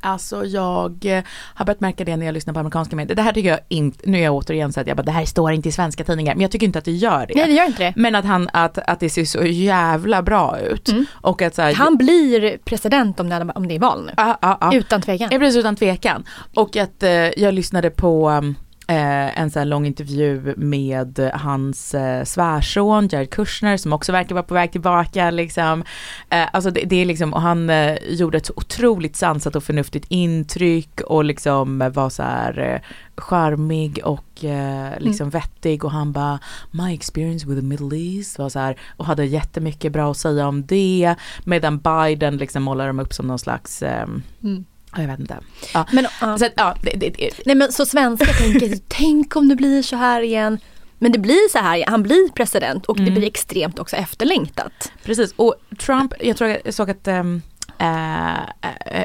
[0.00, 1.24] Alltså jag eh,
[1.54, 3.16] har börjat märka det när jag lyssnar på amerikanska medier.
[3.16, 5.24] Det här tycker jag inte, nu är jag återigen så att jag bara det här
[5.24, 6.34] står inte i svenska tidningar.
[6.34, 7.34] Men jag tycker inte att det gör det.
[7.34, 7.92] Nej det gör inte det.
[7.96, 10.88] Men att, han, att, att det ser så jävla bra ut.
[10.88, 11.06] Mm.
[11.12, 14.12] Och att så här, Han blir president om det, om det är val nu.
[14.16, 14.74] Ja, ja, ja.
[14.74, 15.28] Utan tvekan.
[15.32, 16.24] Ja, precis utan tvekan.
[16.54, 18.42] Och att eh, jag lyssnade på
[18.90, 24.12] eh, en sån här lång intervju med eh, hans eh, svärson Jared Kushner som också
[24.12, 25.84] verkar vara på väg tillbaka liksom.
[26.30, 29.64] Eh, alltså det, det är liksom, och han eh, gjorde ett så otroligt sansat och
[29.64, 32.80] förnuftigt intryck och liksom eh, var så här eh,
[33.16, 36.38] charmig och eh, liksom vettig och han bara
[36.70, 40.48] My experience with the Middle East var så här och hade jättemycket bra att säga
[40.48, 44.64] om det medan Biden liksom målar dem upp som någon slags ehm, Mm.
[44.96, 45.38] Ja, Jag vet inte.
[45.74, 45.86] Ja.
[45.92, 46.38] Men, ja.
[46.38, 49.96] Så, ja, det, det, det, Nej men så svenskar tänker, tänk om det blir så
[49.96, 50.58] här igen.
[50.98, 53.14] Men det blir så här, han blir president och det Mm.
[53.14, 54.92] blir extremt också efterlängtat.
[55.04, 55.32] precis.
[55.36, 57.22] Och Trump, jag tror jag såg att eh,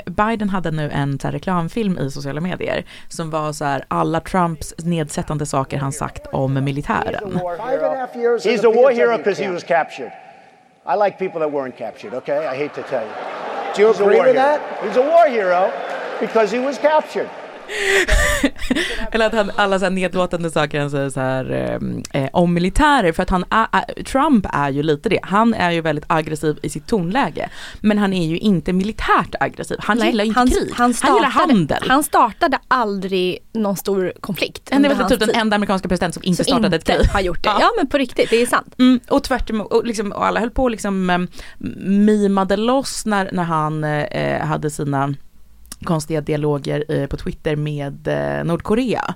[0.05, 4.19] Biden hade nu en så här, reklamfilm i sociala medier som var så här alla
[4.19, 7.39] Trumps nedsättande saker han sagt om militären.
[7.39, 10.11] He's a war hero because he was captured.
[10.87, 12.37] I like people that weren't captured, okay?
[12.37, 13.11] I hate to tell you.
[13.75, 14.33] Do you He's agree with hero.
[14.35, 14.83] that?
[14.83, 15.71] He's a war hero
[16.19, 17.29] because he was captured.
[19.11, 22.53] Eller att han, alla så här nedlåtande saker han säger så här, ehm, eh, om
[22.53, 25.19] militärer för att han är, Trump är ju lite det.
[25.23, 27.49] Han är ju väldigt aggressiv i sitt tonläge.
[27.81, 29.77] Men han är ju inte militärt aggressiv.
[29.79, 30.71] Han Nej, gillar ju inte han, krig.
[30.73, 31.83] Han, han gillar startade, handel.
[31.87, 34.71] han startade aldrig någon stor konflikt.
[34.71, 37.11] Väl hans typ den enda amerikanska president som inte som startade ett inte krig.
[37.13, 37.49] har gjort det.
[37.49, 37.57] Ja.
[37.59, 37.71] Ja.
[37.77, 38.75] men på riktigt, det är sant.
[38.79, 41.27] Mm, och tvärt emot, och, liksom, och alla höll på och liksom um,
[42.05, 45.13] mimade loss när, när han eh, hade sina
[45.83, 49.15] konstiga dialoger eh, på Twitter med eh, Nordkorea.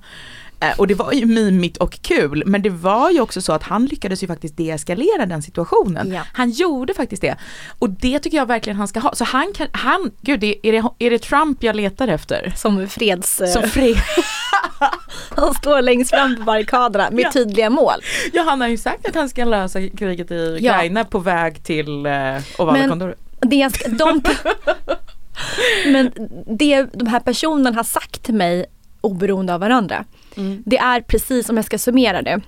[0.61, 3.63] Eh, och det var ju mimigt och kul, men det var ju också så att
[3.63, 6.11] han lyckades ju faktiskt deeskalera den situationen.
[6.11, 6.21] Ja.
[6.33, 7.35] Han gjorde faktiskt det.
[7.79, 9.15] Och det tycker jag verkligen han ska ha.
[9.15, 12.53] Så han kan, han, gud, är det, är det Trump jag letar efter?
[12.55, 13.41] Som freds...
[13.53, 13.97] Som fred.
[15.35, 17.31] han står längst fram på barrikaderna med Ja.
[17.31, 18.01] tydliga mål.
[18.33, 20.71] ja, han har ju sagt att han ska lösa kriget i Ja.
[20.71, 22.11] Ukraina på väg till eh,
[22.57, 23.17] Ovala Men- kontoret.
[23.41, 24.21] Det jag de,
[25.85, 26.11] men
[26.57, 28.65] det de här personerna har sagt till mig
[29.01, 30.05] oberoende av varandra.
[30.37, 30.63] Mm.
[30.65, 32.41] Det är precis, om jag ska summera det.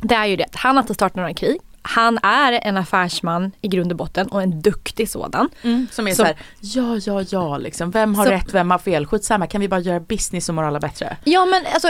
[0.00, 1.60] Det är ju det att han har inte startat några krig.
[1.88, 5.48] Han är en affärsman i grund och botten och en duktig sådan.
[5.62, 7.90] Mm, som är Som- så här, ja, ja, ja, liksom.
[7.90, 9.06] Vem har Så- rätt, vem har fel?
[9.06, 11.16] Skitsamma, kan vi bara göra business så mår alla bättre?
[11.24, 11.88] Ja men alltså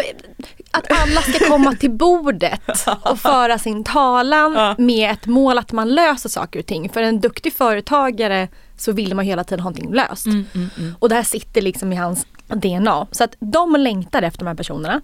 [0.71, 2.61] att alla ska komma till bordet
[3.03, 6.89] och föra sin talan med ett mål att man löser saker och ting.
[6.91, 10.27] För en duktig företagare så vill man hela tiden ha någonting löst.
[10.27, 10.95] Mm, mm, mm.
[10.99, 13.07] Och det här sitter liksom i hans DNA.
[13.11, 15.01] Så att de längtar efter de här personerna.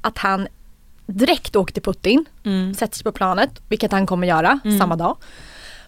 [0.00, 0.48] Att han
[1.06, 2.74] direkt åker till Putin, Mm.
[2.74, 5.16] sätter sig på planet, vilket han kommer göra samma dag.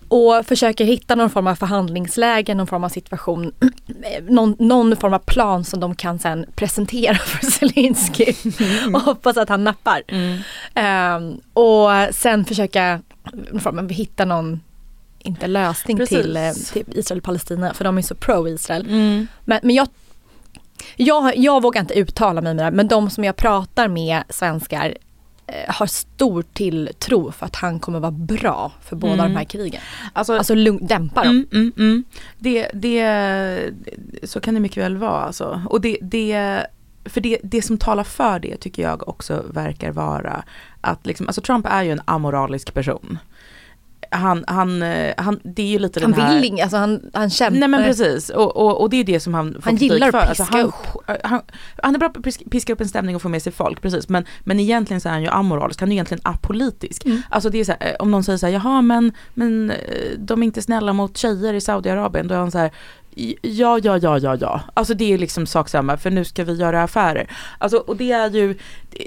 [0.08, 3.52] Och försöker hitta någon form av förhandlingsläge, någon form av situation,
[4.28, 8.34] någon, någon form av plan som de kan sen presentera för Zelensky.
[8.94, 10.02] Och hoppas att han nappar.
[10.08, 10.38] Mm.
[10.74, 13.00] Ehm, och sen försöka
[13.90, 14.60] hitta någon,
[15.24, 16.18] inte lösning Precis.
[16.22, 18.86] till, eh, till Israel-Palestina, för de är så pro-Israel.
[18.86, 19.26] Mm.
[19.44, 19.88] Men, men jag,
[20.96, 24.94] jag, jag vågar inte uttala mig med här, men de som jag pratar med svenskar
[25.46, 29.32] eh, har stor tilltro för att han kommer vara bra för båda Mm.
[29.32, 29.80] de här krigen.
[30.12, 31.30] Alltså, Alltså lugn, dämpa dem.
[31.30, 32.04] Mm, mm, mm.
[32.38, 33.70] Det, det,
[34.22, 35.62] så kan det mycket väl vara alltså.
[35.70, 36.66] Och det, det,
[37.04, 40.44] för det, det som talar för det tycker jag också verkar vara
[40.80, 43.18] att liksom, alltså Trump är ju en amoralisk person.
[44.14, 46.34] Han, han, eh, han, det är ju lite Han den här...
[46.34, 47.58] vill inget, alltså han, han kämpar.
[47.58, 50.14] Nej men precis, och, och, och det är det som han får Han gillar att.
[50.14, 51.20] Alltså, piska han, upp.
[51.24, 51.40] Han,
[51.82, 54.08] han är bra på att piska- upp en stämning och få med sig folk, precis.
[54.08, 57.04] Men, men egentligen så är han ju amoralisk, han är egentligen apolitisk.
[57.04, 57.22] Mm.
[57.28, 59.76] Alltså det är så här, eh, om någon säger så här, jaha men, men eh,
[60.18, 62.70] de är inte snälla mot tjejer i Saudiarabien, då är han så här,
[63.42, 64.60] Ja, ja, ja, ja, ja.
[64.74, 67.30] Alltså det är liksom sak samma, för nu ska vi göra affärer.
[67.58, 68.58] Alltså, och det är ju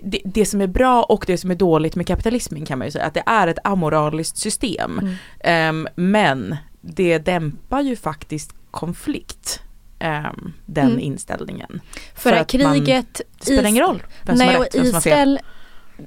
[0.04, 2.92] det, det som är bra och det som är dåligt med kapitalismen kan man ju
[2.92, 5.00] säga, att det är ett amoraliskt system.
[5.00, 5.14] Mm.
[5.40, 9.62] Ehm, men det dämpar ju faktiskt konflikt,
[10.00, 11.00] ehm, den Mm.
[11.00, 11.82] inställningen.
[12.16, 13.22] För, för att att man- kriget...
[13.40, 15.40] Det spelar ingen roll vem som Nej har rätt, vem som har fel.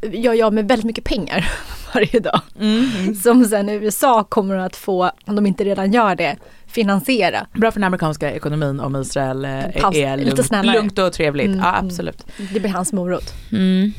[0.02, 1.50] Gör jag med väldigt mycket pengar
[1.94, 2.40] varje dag.
[2.60, 3.14] Mm.
[3.14, 7.46] Som sen USA kommer att få, om de inte redan gör det, finansiera.
[7.52, 9.50] Bra för den amerikanska ekonomin om Israel eh,
[9.80, 10.76] Paus, är lite lugnt, snällare.
[10.76, 11.46] lugnt och trevligt.
[11.46, 11.86] Mm, ja, mm.
[11.86, 12.26] absolut.
[12.52, 13.32] Det blir hans morot.
[13.52, 13.92] Mm.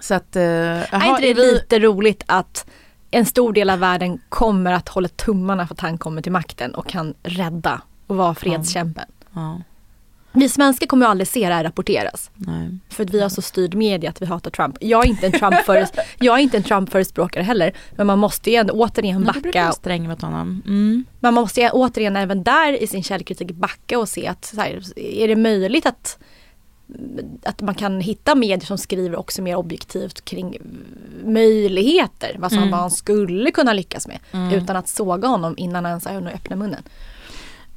[0.00, 2.66] Så att, eh, är jaha, inte det är vi- lite roligt att
[3.10, 6.74] en stor del av världen kommer att hålla tummarna för att han kommer till makten
[6.74, 9.04] och kan rädda och vara fredskämpen.
[9.34, 9.60] Ja,
[10.36, 12.30] Vi svenskar kommer ju aldrig se det här rapporteras.
[12.34, 12.78] nej.
[12.88, 14.76] För att vi har så styrd media att vi hatar Trump.
[14.80, 17.72] Jag är inte en Trump-föres- jag är inte en Trump-förespråkare heller.
[17.96, 19.62] Men man måste ju ändå återigen Nej, backa.
[19.62, 20.62] vara sträng mot honom.
[20.66, 21.04] Mm.
[21.20, 25.28] Man måste ju återigen även där i sin källkritik backa och se att här, är
[25.28, 26.18] det möjligt att
[27.42, 30.56] att man kan hitta medier som skriver också mer objektivt kring
[31.24, 32.70] möjligheter, vad, som, Mm.
[32.70, 34.18] vad han skulle kunna lyckas med.
[34.32, 34.52] Mm.
[34.52, 36.82] Utan att såga honom innan han ens har hunnit öppna munnen.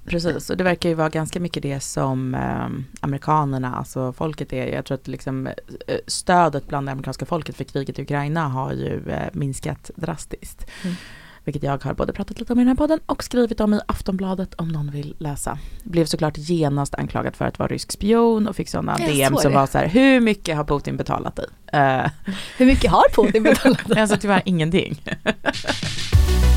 [0.08, 2.68] Precis, och det verkar ju vara ganska mycket det som eh,
[3.02, 4.68] amerikanerna, alltså folket är.
[4.68, 8.74] Jag tror att liksom, eh, stödet bland det amerikanska folket för kriget i Ukraina har
[8.74, 10.66] ju eh, minskat drastiskt.
[10.84, 10.96] Mm.
[11.44, 13.80] Vilket jag har både pratat lite om i den här podden och skrivit om i
[13.88, 15.60] Aftonbladet om någon vill läsa.
[15.84, 19.52] Blev såklart genast anklagad för att vara rysk spion och fick sådana Jag DM som
[19.52, 19.58] det.
[19.58, 21.46] var så här, hur mycket har Putin betalat dig?
[21.74, 22.10] Eh,
[22.58, 23.92] Hur mycket har Putin betalat?
[23.98, 25.02] alltså tyvärr ingenting.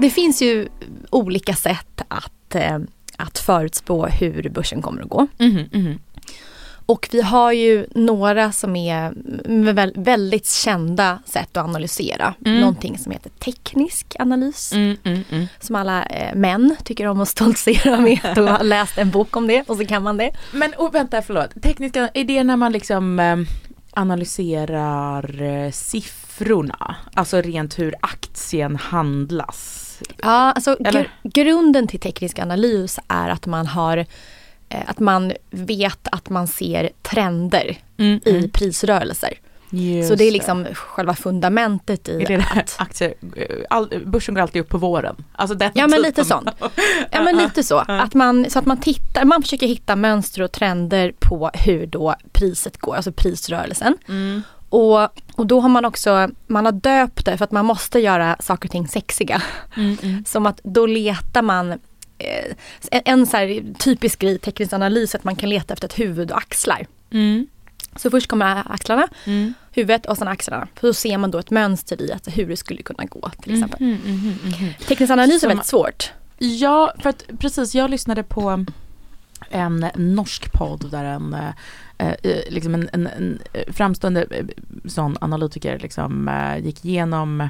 [0.00, 0.68] Det finns ju
[1.10, 2.78] olika sätt att, eh,
[3.16, 5.26] att förutspå hur börsen kommer att gå.
[5.38, 5.98] Mhm, mhm.
[6.88, 9.14] Och vi har ju några som är
[10.00, 12.34] väldigt kända sätt att analysera.
[12.46, 12.60] Mm.
[12.60, 14.72] Någonting som heter teknisk analys.
[14.72, 15.46] Mm, mm, mm.
[15.60, 19.46] Som alla eh, män tycker om att stoltsera med att ha läst en bok om
[19.46, 20.30] det och så kan man det.
[20.52, 21.62] Men oh, vänta, förlåt.
[21.62, 23.36] Tekniska, är det när man liksom eh,
[23.90, 26.96] analyserar eh, siffrorna?
[27.14, 29.87] Alltså rent hur aktien handlas?
[30.22, 33.96] Ja, alltså gr- grunden till teknisk analys är att man har
[34.68, 38.50] eh, att man vet att man ser trender Mm, i mm.
[38.50, 39.32] prisrörelser.
[39.70, 44.02] Just så det är liksom själva fundamentet i Är det det att aktier, eh, all,
[44.06, 45.16] börsen går alltid upp på våren.
[45.32, 46.48] Alltså den Ja men lite sånt.
[47.10, 47.78] Ja men lite så.
[47.88, 52.14] Att man, så att man tittar, man försöker hitta mönster och trender på hur då
[52.32, 53.96] priset går, alltså prisrörelsen.
[54.08, 54.42] Mm.
[54.68, 55.00] Och,
[55.34, 58.68] och då har man också, man har döpt det för att man måste göra saker
[58.68, 59.42] och ting sexiga.
[59.76, 60.24] Mm, mm.
[60.24, 61.72] Som att då letar man
[62.18, 62.54] eh,
[62.90, 65.98] en, en så här typisk grej i teknisk analys att man kan leta efter ett
[65.98, 66.86] huvud och axlar.
[67.10, 67.46] Mm.
[67.96, 69.54] Så först kommer axlarna, Mm.
[69.72, 70.68] huvudet och sen axlarna.
[70.74, 73.52] För då ser man då ett mönster i att hur det skulle kunna gå till
[73.54, 73.86] exempel.
[73.86, 74.72] Mhm, mhm, mhm.
[74.88, 76.10] Teknisk analys Som- är väldigt svårt.
[76.38, 78.64] Ja, för att precis, jag lyssnade på
[79.50, 81.36] en norsk podd där en,
[81.98, 82.14] eh,
[82.48, 83.38] liksom en, en, en
[83.72, 84.44] framstående eh,
[84.84, 87.48] sån analytiker liksom, eh, gick igenom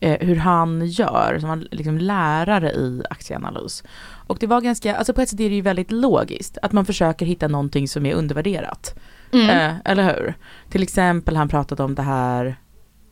[0.00, 3.84] eh, hur han gör, som var liksom lärare i aktieanalys.
[4.26, 6.84] Och det var ganska, alltså på ett sätt är det ju väldigt logiskt, att man
[6.84, 8.94] försöker hitta någonting som är undervärderat.
[9.32, 9.50] Mm.
[9.50, 10.34] Eh, eller hur?
[10.70, 12.56] Till exempel han pratat om det här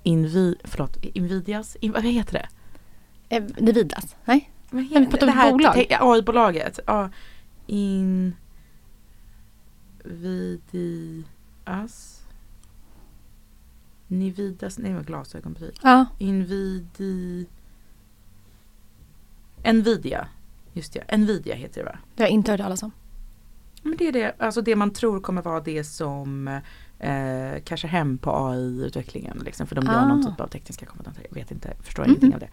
[0.03, 2.47] Invi, förlåt, Invidias, in, vad heter det?
[3.37, 4.17] Eh, Det vidas?
[4.25, 4.51] Nej?
[4.71, 5.07] Vad Men
[5.51, 5.75] om bolag.
[5.75, 6.81] te- AI-bolaget.
[6.87, 7.11] Ja.
[7.67, 8.35] In...
[10.05, 11.25] Vidias...
[14.09, 14.79] Nividas...
[14.79, 16.07] Nej, vad glasögon Ja.
[16.19, 17.47] Invidi...
[19.73, 20.29] Nvidia.
[20.73, 21.99] Just det, Nvidia heter det va?
[22.15, 22.93] Det har jag inte hört talas om.
[23.83, 26.61] Men det är det, alltså det man tror kommer vara det som
[27.05, 29.43] eh, cashar hem på AI-utvecklingen.
[29.45, 30.05] Liksom, för de gör Ah.
[30.05, 31.27] någon typ av tekniska kompetenser.
[31.29, 32.11] Jag vet inte, förstår Mhm.
[32.11, 32.49] ingenting av det.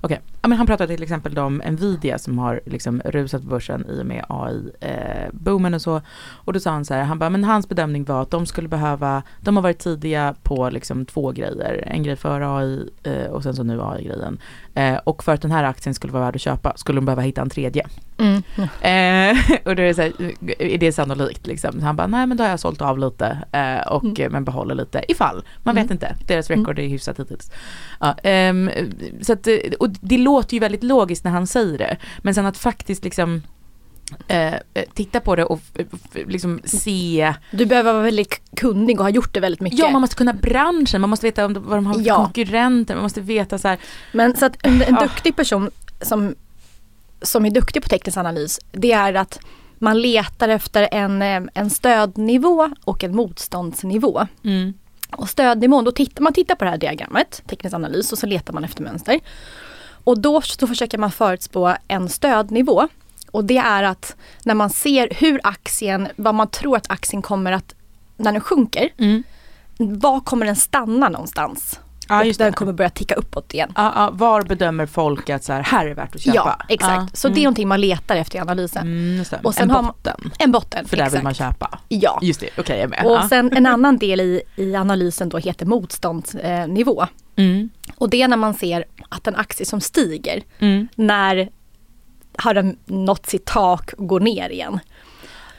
[0.00, 3.86] Okej, ja, men han pratade till exempel om Nvidia som har liksom rusat på börsen
[3.88, 6.00] i och med AI-boomen och så.
[6.32, 8.68] Och då sa han så här, han bara, men hans bedömning var att de skulle
[8.68, 11.84] behöva, de har varit tidiga på liksom två grejer.
[11.86, 14.38] En grej för AI eh, och sen så nu AI-grejen.
[14.74, 17.22] Eh, och för att den här aktien skulle vara värd att köpa skulle de behöva
[17.22, 17.86] hitta en tredje.
[18.18, 18.42] Mm.
[18.58, 20.12] Eh, och då är det så här,
[20.58, 21.82] är det sannolikt liksom?
[21.82, 24.32] Han bara, nej men då har jag sålt av lite eh, och Mm.
[24.32, 25.44] men behåller lite ifall.
[25.62, 25.84] Man Mm.
[25.84, 27.50] vet inte, deras record är hyfsat hittills.
[28.00, 28.70] Ja, ehm,
[29.22, 29.48] så att,
[29.78, 31.96] och det låter ju väldigt logiskt när han säger det.
[32.18, 33.42] Men sen att faktiskt liksom
[34.28, 34.60] eh, eh,
[34.94, 35.60] titta på det och
[36.26, 39.78] liksom se, Du behöver vara väldigt kunnig och ha gjort det väldigt mycket.
[39.78, 42.16] ja man måste kunna branschen, man måste veta vad de har för Ja.
[42.16, 43.78] konkurrenter, man måste veta så här,
[44.12, 45.00] Men så att en, en Ah.
[45.00, 46.34] duktig person som,
[47.22, 49.40] som är duktig på teknisk analys, det är att
[49.78, 54.26] man letar efter en, eh, en stödnivå och en motståndsnivå.
[54.44, 54.74] mm,
[55.16, 58.52] Och stödnivån, då tittar man tittar på det här diagrammet, teknisk analys, och så letar
[58.52, 59.20] man efter mönster.
[60.04, 62.88] Och då så försöker man förutspå en stödnivå.
[63.34, 67.52] Och det är att när man ser hur aktien, vad man tror att aktien kommer
[67.52, 67.74] att,
[68.16, 69.22] när den sjunker, mm.
[69.76, 71.80] var kommer den stanna någonstans?
[72.08, 72.56] Ja, och just den det.
[72.56, 73.72] kommer börja ticka uppåt igen.
[73.76, 76.36] Ja, ja, var bedömer folk att så här, här är värt att köpa?
[76.36, 77.16] Ja, exakt.
[77.16, 77.34] Så mm.
[77.34, 78.82] det är någonting man letar efter i analysen.
[78.82, 79.24] Mm.
[79.42, 80.32] Och sen en har man- botten.
[80.38, 80.86] En botten.
[80.86, 81.18] För där exakt.
[81.18, 81.78] vill man köpa.
[81.88, 82.18] Ja.
[82.22, 83.04] Just det, okej jag är med.
[83.04, 87.06] Och sen en annan del i, i analysen då heter motståndsnivå.
[87.36, 91.48] Mm, Och det är när man ser att en aktie som stiger, mm, när
[92.38, 94.78] har den nått sitt tak och går ner igen.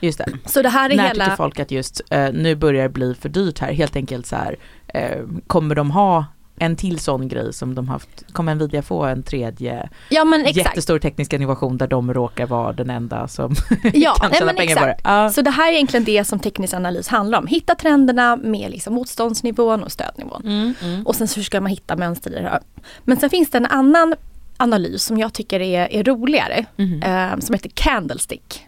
[0.00, 0.26] just det.
[0.44, 1.24] Så det här är När hela...
[1.24, 3.72] tycker folk att just eh, nu börjar det bli för dyrt här?
[3.72, 4.56] Helt enkelt så här,
[4.88, 6.24] eh, kommer de ha
[6.58, 10.56] en till sån grej som de haft, kommer Nvidia få en tredje Ja men exakt.
[10.56, 13.54] jättestor teknisk innovation där de råkar vara den enda som
[13.94, 14.90] Ja, kan tjäna men pengar på det?
[14.92, 15.00] exakt.
[15.04, 15.30] Ja.
[15.30, 17.46] Så det här är egentligen det som teknisk analys handlar om.
[17.46, 20.42] Hitta trenderna med liksom motståndsnivån och stödnivån.
[20.44, 21.06] Mm, mm.
[21.06, 22.60] Och sen så ska man hitta mönster i det här.
[23.04, 24.14] Men sen finns det en annan
[24.56, 26.64] analys som jag tycker är, är roligare.
[26.76, 27.02] Mhm.
[27.02, 28.66] Eh, som heter Candlestick.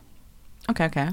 [0.69, 1.09] Okej, okej.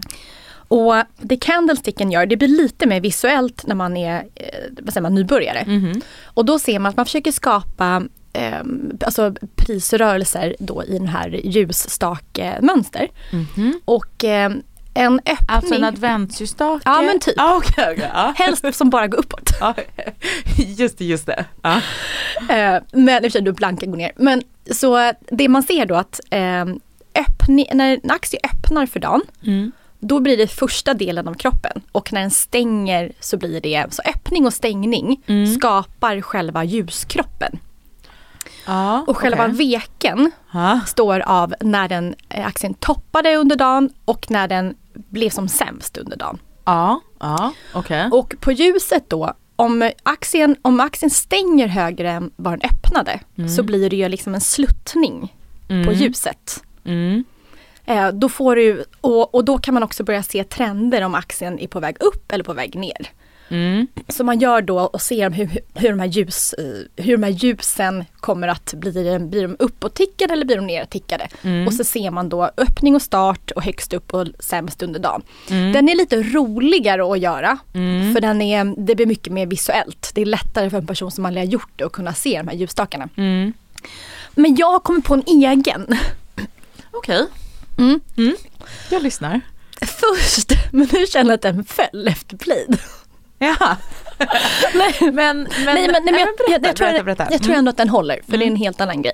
[0.68, 4.48] Och det Candlesticken gör, det blir lite mer visuellt när man är eh,
[4.82, 5.64] vad säger man, nybörjare.
[5.68, 6.02] Mhm.
[6.24, 8.04] Och då ser man att man försöker skapa
[8.34, 8.60] eh,
[9.06, 13.08] alltså prisrörelser då i den här ljusstakemönster.
[13.32, 13.80] Mhm.
[13.86, 14.52] Och eh,
[14.96, 16.82] en öppning, Alltså en adventsljusstake?
[16.86, 17.34] Ja, men typ.
[17.38, 18.34] Ja, okej, okej, ja.
[18.38, 19.50] helst som bara går uppåt.
[20.58, 21.46] Just det, just det.
[21.62, 21.82] Ja.
[22.50, 24.12] Eh, men i och för sig då blanka går ner.
[24.16, 24.42] Men
[24.72, 26.66] så det man ser då att eh,
[27.16, 29.72] öppni, när en aktie öppnar för dagen, Mm.
[30.00, 31.82] då blir det första delen av kroppen.
[31.92, 35.54] Och när den stänger så blir det, så öppning och stängning Mm.
[35.56, 37.60] skapar själva ljuskroppen.
[38.68, 39.56] Ja, Och själva okej.
[39.58, 40.80] veken Ja.
[40.88, 45.98] står av när den eh, aktien toppade under dagen och när den blev som sämst
[45.98, 46.38] under dagen.
[46.66, 48.10] Ja, ja, okej.
[48.12, 53.20] Och på ljuset då, om aktien, om aktien stänger högre än vad den öppnade
[53.58, 55.34] så blir det ju liksom en sluttning
[55.68, 55.94] på Mm.
[55.94, 56.64] ljuset.
[56.86, 57.24] Mm.
[57.86, 61.60] Eh, då får du, och, och då kan man också börja se trender om aktien
[61.60, 63.08] är på väg upp eller på väg ner.
[63.50, 63.88] Mm.
[64.08, 66.56] som man gör då och ser hur, hur, de här ljus,
[66.96, 71.28] hur de här ljusen kommer att bli, blir de uppåttickade eller blir de nertickade.
[71.42, 71.68] Mm.
[71.68, 75.22] Och så ser man då öppning och start och högst upp och sämst under dagen.
[75.50, 75.74] Mm.
[75.74, 77.58] Den är lite roligare att göra
[78.14, 80.12] för den är, det blir mycket mer visuellt.
[80.16, 82.48] Det är lättare för en person som aldrig har gjort det att kunna se de
[82.48, 83.10] här ljusstakarna.
[83.18, 83.54] Mm.
[84.36, 85.98] Men jag kommer på en egen.
[86.92, 87.28] Okej.
[87.78, 88.00] Mm.
[88.18, 88.36] Mm.
[88.90, 89.42] Jag lyssnar.
[89.82, 92.80] Först, men nu känner jag att den föll efter plid.
[93.40, 93.56] Ja.
[94.74, 94.96] Nej.
[95.02, 97.28] Men, men, nej, men, nej, men jag, berätta, jag, jag, tror, berätta, jag, berätta.
[97.32, 97.60] jag tror Mm.
[97.60, 99.14] ändå att den håller, för det är en helt annan grej.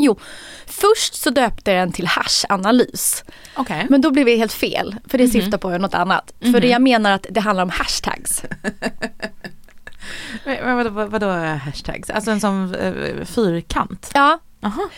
[0.00, 0.18] Jo,
[0.66, 3.24] först så döpte jag den till hashanalys.
[3.56, 3.86] Okej.
[3.90, 6.32] Men då blev det helt fel, för det syftar på något annat.
[6.40, 8.42] För det jag menar att det handlar om hashtags.
[10.44, 11.28] Men vadå, vad- vadå
[11.64, 12.10] hashtags?
[12.10, 14.10] Alltså en sån eh, fyrkant?
[14.14, 14.88] Ja, Aha.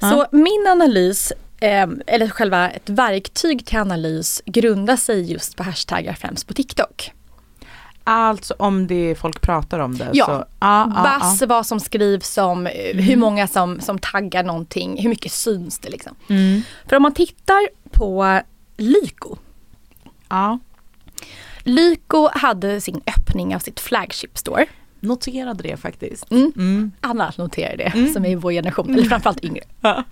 [0.00, 6.12] så min analys, eh, eller själva ett verktyg till analys, grundar sig just på hashtaggar
[6.14, 7.12] främst på TikTok.
[8.10, 10.24] Alltså om det folk pratar om det Ja.
[10.26, 10.44] så...
[10.60, 15.32] Ja, Bass, vad som skrivs om, eh, hur många som, som taggar någonting, hur mycket
[15.32, 16.14] syns det liksom.
[16.28, 16.62] Mm.
[16.88, 18.40] För om man tittar på
[18.76, 19.36] Lyko.
[20.28, 20.58] ja.
[21.62, 24.66] Lyko hade sin öppning av sitt flagship store.
[25.00, 26.30] Noterade det faktiskt.
[26.30, 26.52] Mm.
[26.56, 26.92] Mm.
[27.00, 29.64] Alla noterar det som är i vår generation, eller framförallt yngre.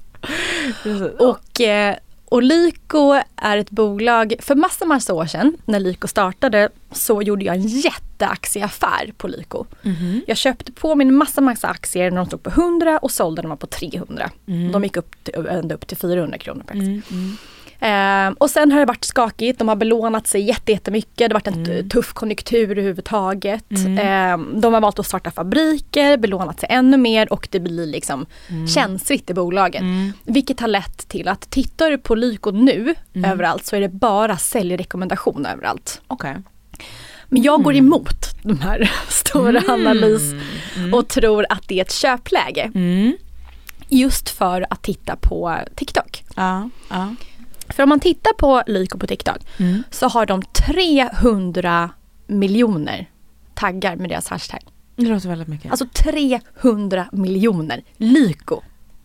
[1.18, 1.96] Och, eh,
[2.28, 7.44] och Lyko är ett bolag, för massa massa år sedan när Lyko startade så gjorde
[7.44, 9.64] jag en jätteaktieaffär på Lyko.
[9.82, 10.20] Mhm.
[10.26, 13.42] Jag köpte på mig en massa massa aktier när de stod på 100 och sålde
[13.42, 14.30] dem på 300.
[14.72, 17.02] De gick upp till, ända upp till 400 kronor per aktie.
[17.10, 17.36] Mm.
[17.80, 18.32] Mm.
[18.32, 21.30] Eh, och sen har det varit skakigt, de har belånat sig jätte- jättemycket, det har
[21.34, 23.64] varit en t- tuff konjunktur överhuvudtaget.
[23.98, 28.26] Eh, de har valt att starta fabriker, belånat sig ännu mer och det blir liksom
[28.74, 29.82] känsligt i bolaget.
[30.24, 34.36] Vilket har lett till att tittar du på Lyko nu överallt så är det bara
[34.36, 36.00] säljrekommendation överallt.
[36.06, 36.36] Okej.
[37.28, 40.22] Men jag går emot de här stora analys
[40.94, 42.70] och tror att det är ett köpläge.
[42.74, 43.16] Mm.
[43.88, 46.24] Just för att titta på TikTok.
[46.36, 46.70] Ja.
[46.90, 47.14] ja.
[47.68, 49.82] För om man tittar på Lyko på TikTok Mm.
[49.90, 51.90] så har de 300
[52.26, 53.10] miljoner
[53.54, 54.60] taggar med deras hashtag.
[54.96, 55.70] Det låter väldigt mycket.
[55.70, 57.82] Alltså 300 miljoner.
[57.96, 58.60] Lyko.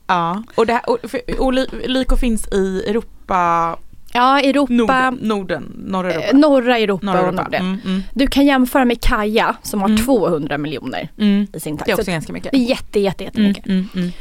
[0.08, 0.44] ja.
[0.56, 0.98] Och, det här, och,
[1.40, 3.78] och Ly- Lyko finns i Europa,
[4.14, 6.38] Ja, Europa, Norden, Norden norra eh, Europa.
[6.38, 7.44] norra Europa norra och Europa.
[7.44, 7.62] Norden.
[7.66, 10.06] Mm, mm, Du kan jämföra med Kaja som har Mm.
[10.06, 11.48] 200 miljoner mm.
[11.54, 11.86] i sin tagg.
[11.86, 12.54] Det är också Så ganska mycket.
[12.70, 13.66] jätte, jätte, jättemycket.
[13.66, 14.12] mm.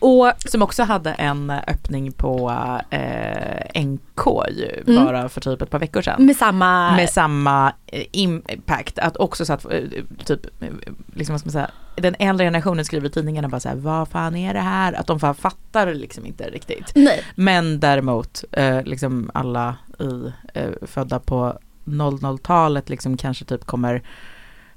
[0.00, 2.50] Och Som också hade en öppning på
[2.90, 5.04] eh, NK ju, Mm.
[5.04, 6.26] bara för typ ett par veckor sedan.
[6.26, 6.96] med samma...
[6.96, 9.80] Med samma eh, impact, att också så att eh,
[10.24, 10.68] typ, eh,
[11.14, 14.08] liksom vad ska man säga, den äldre generationen skriver i tidningarna bara så här, vad
[14.08, 14.92] fan är det här?
[14.92, 16.92] Att de fan fattar liksom inte riktigt.
[16.94, 17.24] Nej.
[17.34, 24.02] Men däremot, eh, liksom alla i, eh, födda på 00-talet liksom kanske typ kommer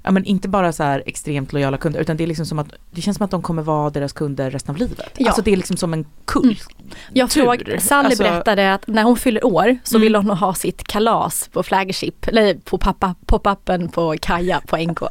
[0.06, 2.66] Ja men inte bara så här extremt lojala kunder utan det är liksom som att
[2.90, 5.10] det känns som att de kommer vara deras kunder resten av livet.
[5.16, 5.26] Ja.
[5.28, 6.68] Alltså det är liksom som en kult.
[7.12, 7.42] Jag Tur.
[7.42, 10.02] frågade, Sally Alltså- berättade att när hon fyller år så Mm.
[10.02, 15.00] vill hon ha sitt kalas på flagship, eller på pop-upen på Kaja på NK.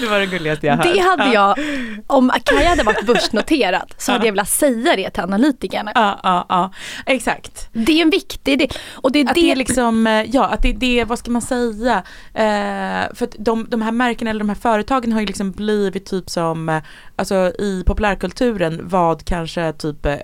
[0.00, 0.86] Det var det gulligaste jag hört.
[0.94, 1.58] Det hade jag,
[2.06, 5.92] om Kaja hade varit börsnoterat så hade jag velat säga det till analytikerna.
[5.94, 6.72] Ja, ja, ja,
[7.06, 7.68] exakt.
[7.72, 8.68] Det är en viktig del.
[8.94, 11.18] Och det är Att det, det är liksom, eh, ja att det är det, vad
[11.18, 12.02] ska man säga,
[12.34, 16.06] eh, för att de, de här märkena eller de här företagen har ju liksom blivit
[16.06, 16.82] typ som, eh,
[17.16, 20.16] alltså i populärkulturen vad kanske typ, eh,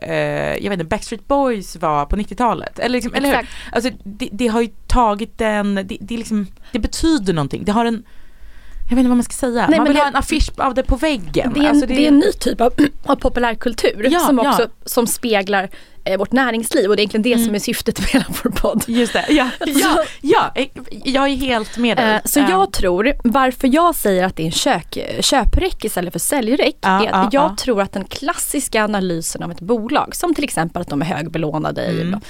[0.55, 2.79] jag vet inte, Backstreet Boys var på 90-talet.
[2.79, 3.49] Eller, liksom, eller hur?
[3.73, 7.85] Alltså det, det har ju tagit den, det, det, liksom, det betyder någonting, det har
[7.85, 8.05] en
[8.89, 10.51] jag vet inte vad man ska säga, Nej, man men vill det- ha en affisch
[10.57, 11.53] av det på väggen.
[11.55, 12.73] det, är en, Alltså, det är en ny typ av,
[13.07, 14.51] av populärkultur Ja, som ja.
[14.51, 15.71] också som speglar
[16.05, 17.45] eh, vårt näringsliv och det är egentligen det Mm.
[17.47, 18.85] som är syftet med hela vår podd.
[18.87, 20.67] Just det, ja, ja, ja, eh,
[21.05, 22.15] jag är helt med dig.
[22.15, 26.13] Eh, Så Eh, jag tror, varför jag säger att det är en kök, köpräck istället
[26.13, 27.57] för säljräck, Ja, är att ja, jag ja.
[27.59, 31.83] tror att den klassiska analysen av ett bolag, som till exempel att de är högbelånade,
[31.85, 32.21] Mm.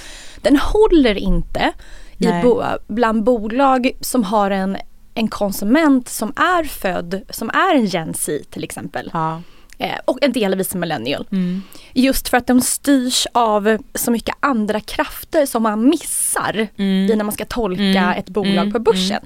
[0.43, 1.73] den håller inte
[2.19, 4.77] i bo, bland bolag som har en,
[5.15, 9.11] en konsument som är född, som är en Gen Z till exempel.
[9.13, 9.43] Ja.
[9.79, 11.27] Eh, och en delvis millennial.
[11.33, 11.63] Mm.
[11.93, 17.11] Just för att de styrs av så mycket andra krafter som man missar Mm.
[17.11, 18.11] i när man ska tolka Mm.
[18.19, 18.73] ett bolag Mm.
[18.73, 19.21] på börsen.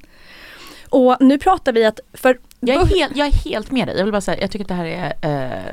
[0.90, 3.96] Och nu pratar vi att för Jag är, helt, jag är helt med dig.
[3.96, 5.72] Jag vill bara säga, jag tycker att det här är, eh,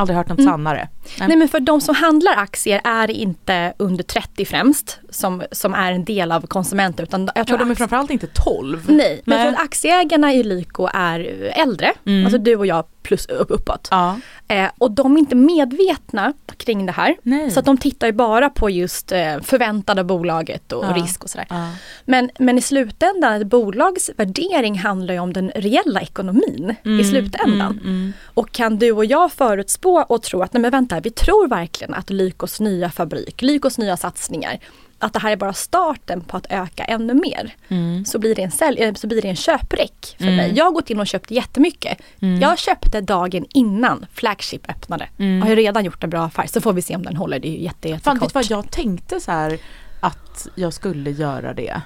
[0.00, 0.52] aldrig hört något Mm.
[0.52, 0.88] sannare.
[1.18, 5.92] Nej men för de som handlar aktier är inte under 30 främst som, som är
[5.92, 8.84] en del av konsumenter utan jag Jag tror tror de är framförallt inte 12.
[8.88, 9.46] Nej, men Nej.
[9.46, 11.20] för att aktieägarna i Lyko är
[11.56, 11.92] äldre.
[12.06, 12.24] Mm.
[12.24, 13.88] Alltså du och jag plus upp, uppåt.
[13.90, 14.16] Ja.
[14.48, 17.16] Eh, och de är inte medvetna kring det här.
[17.22, 17.50] Nej.
[17.50, 20.92] Så att de tittar ju bara på just eh, förväntade bolaget och Ja.
[20.92, 21.46] risk och sådär.
[21.50, 21.70] Ja.
[22.04, 27.72] Men, men i slutändan, ett bolags värdering handlar ju om den reella ekonomin i slutändan.
[27.72, 28.12] Mm, mm.
[28.34, 31.94] Och kan du och jag förutspå och tro att nej men vänta, vi tror verkligen
[31.94, 34.58] att Lykos nya fabrik, Lykos nya satsningar,
[35.00, 37.54] att det här är bara starten på att öka ännu mer.
[37.68, 38.04] Mm.
[38.04, 40.52] Så, blir det en sälj, eh, så blir det en köpreck för mig.
[40.56, 41.98] Jag har gått in och köpt jättemycket.
[42.20, 42.40] Mm.
[42.40, 45.08] Jag köpte dagen innan Flagship öppnade.
[45.18, 45.42] Mm.
[45.42, 46.46] Har ju redan gjort en bra affär.
[46.46, 47.38] Så får vi se om den håller.
[47.38, 48.22] Det är ju jätte, Fan jättekort.
[48.22, 49.58] vet du vad, jag tänkte så här
[50.00, 51.80] att jag skulle göra det.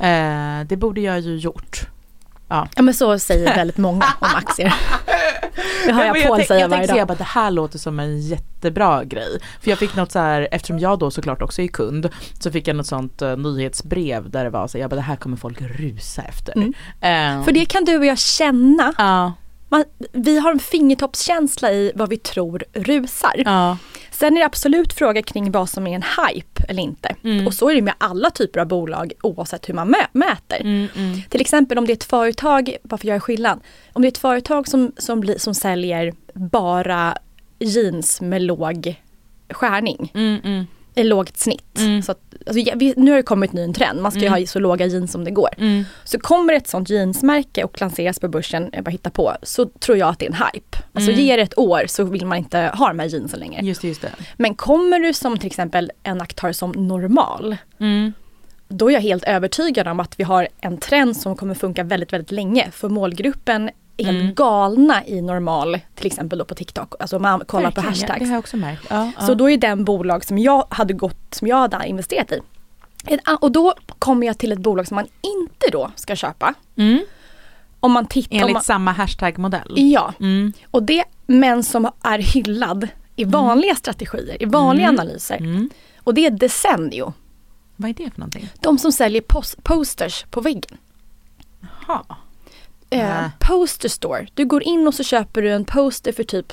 [0.00, 1.86] Eh, det borde jag ju gjort.
[2.48, 4.74] Ja men så säger väldigt många om aktier.
[5.86, 7.08] Det hör Ja, men jag Paul säga jag varje tänkte dag.
[7.08, 9.40] bara det här låter som en jättebra grej.
[9.60, 12.08] För jag fick något så här, eftersom jag då såklart också är kund,
[12.40, 15.16] så fick jag något sånt uh, nyhetsbrev där det var så jag bara det här
[15.16, 16.52] kommer folk rusa efter.
[16.56, 16.72] Mm.
[17.00, 18.92] Eh, För det kan du och jag känna.
[18.98, 19.32] Ja,
[19.68, 23.32] Man, vi har en fingertoppskänsla i vad vi tror rusar.
[23.44, 23.78] ja,
[24.10, 27.16] Sen är det absolut fråga kring vad som är en hype eller inte.
[27.24, 27.46] Mm.
[27.46, 30.60] Och så är det med alla typer av bolag oavsett hur man mä- mäter.
[30.60, 31.22] mm, mm.
[31.28, 33.60] Till exempel om det är ett företag, varför jag är skillnad?
[33.92, 37.16] Om det är ett företag som, som, blir, som säljer bara
[37.58, 38.94] jeans med låg
[39.50, 40.66] skärning, Mm, mm,
[41.04, 41.78] lågt snitt.
[41.78, 42.02] Mm.
[42.02, 44.58] Så att, alltså, nu har det kommit ny en trend, man ska ju ha så
[44.58, 45.48] låga jeans som det går.
[45.58, 45.84] mm.
[46.04, 49.98] Så kommer ett sånt jeansmärke och lanseras på börsen, jag bara hittar på, så tror
[49.98, 50.78] jag att det är en hype.
[50.92, 51.24] Alltså Mm.
[51.24, 53.62] ge det ett år så vill man inte ha de här jeansen längre.
[53.62, 54.10] Just det, just det.
[54.36, 58.12] Men kommer du som till exempel en aktör som normal, Mm.
[58.68, 62.12] då är jag helt övertygad om att vi har en trend som kommer funka väldigt,
[62.12, 62.70] väldigt länge.
[62.72, 64.34] För målgruppen helt Mm.
[64.34, 66.94] galna i normal, till exempel då på TikTok.
[67.00, 68.18] Alltså man kollar på ja, hashtags.
[68.18, 68.86] Det har jag också märkt.
[68.90, 69.26] Ja, ja.
[69.26, 72.40] Så då är den bolag som jag hade gått, som jag hade investerat i.
[73.40, 76.54] Och då kommer jag till ett bolag som man inte då ska köpa.
[76.76, 77.00] mm.
[77.80, 78.36] Om man tittar...
[78.36, 79.72] Enligt man, samma hashtag-modell.
[79.76, 80.52] ja, Mm.
[80.70, 85.00] och det, men som är hyllad i vanliga strategier, i vanliga Mm.
[85.00, 85.36] analyser.
[85.36, 85.70] Mm.
[86.04, 87.12] Och det är Desenio.
[87.76, 88.48] Vad är det för någonting?
[88.60, 90.76] De som säljer pos- posters på väggen.
[91.86, 92.04] Ha.
[92.90, 94.26] Eh, poster store.
[94.34, 96.52] Du går in och så köper du en poster för typ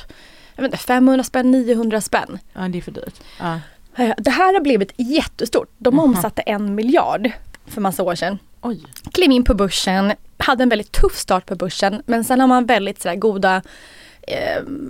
[0.56, 2.40] jag vet inte, 500 spänn, 900 spänn.
[2.54, 3.22] Ja, det är för dyrt.
[3.40, 3.60] Ja.
[3.96, 5.70] Eh, Det här har blivit jättestort.
[5.78, 6.04] De Jaha.
[6.04, 7.32] omsatte en miljard
[7.68, 8.40] för massa år sedan.
[8.62, 8.84] Oj.
[9.12, 12.66] Klev in på börsen, hade en väldigt tuff start på börsen men sen har man
[12.66, 13.62] väldigt sådär goda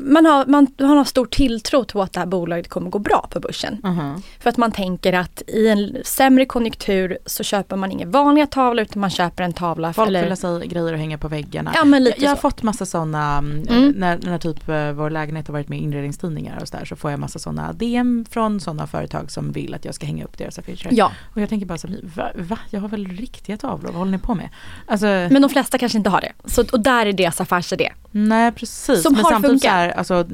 [0.05, 3.27] man, har, man, man har stor tilltro till att det här bolaget kommer gå bra
[3.31, 3.77] på börsen.
[3.83, 4.21] Mhm.
[4.39, 8.83] För att man tänker att i en sämre konjunktur så köper man inga vanliga tavlor
[8.83, 9.93] utan man köper en tavla.
[9.93, 11.71] Folk eller, vill sig grejer att hänga på väggarna.
[11.75, 13.93] Ja men lite jag, jag har fått massa sådana, Mm.
[13.97, 17.11] när, när typ eh, vår lägenhet har varit med i inredningstidningar och sådär så får
[17.11, 20.59] jag massa sådana DM från sådana företag som vill att jag ska hänga upp deras
[20.59, 20.87] affischer.
[20.91, 22.59] Ja, Och jag tänker bara så va, va?
[22.69, 24.49] Jag har väl riktiga tavlor, vad håller ni på med?
[24.87, 26.31] Alltså, men de flesta kanske inte har det.
[26.45, 27.91] Så, och där är deras affärsidé.
[28.11, 29.03] nej precis.
[29.03, 29.71] Som Men har samtidigt så funkat.
[29.71, 30.25] här, alltså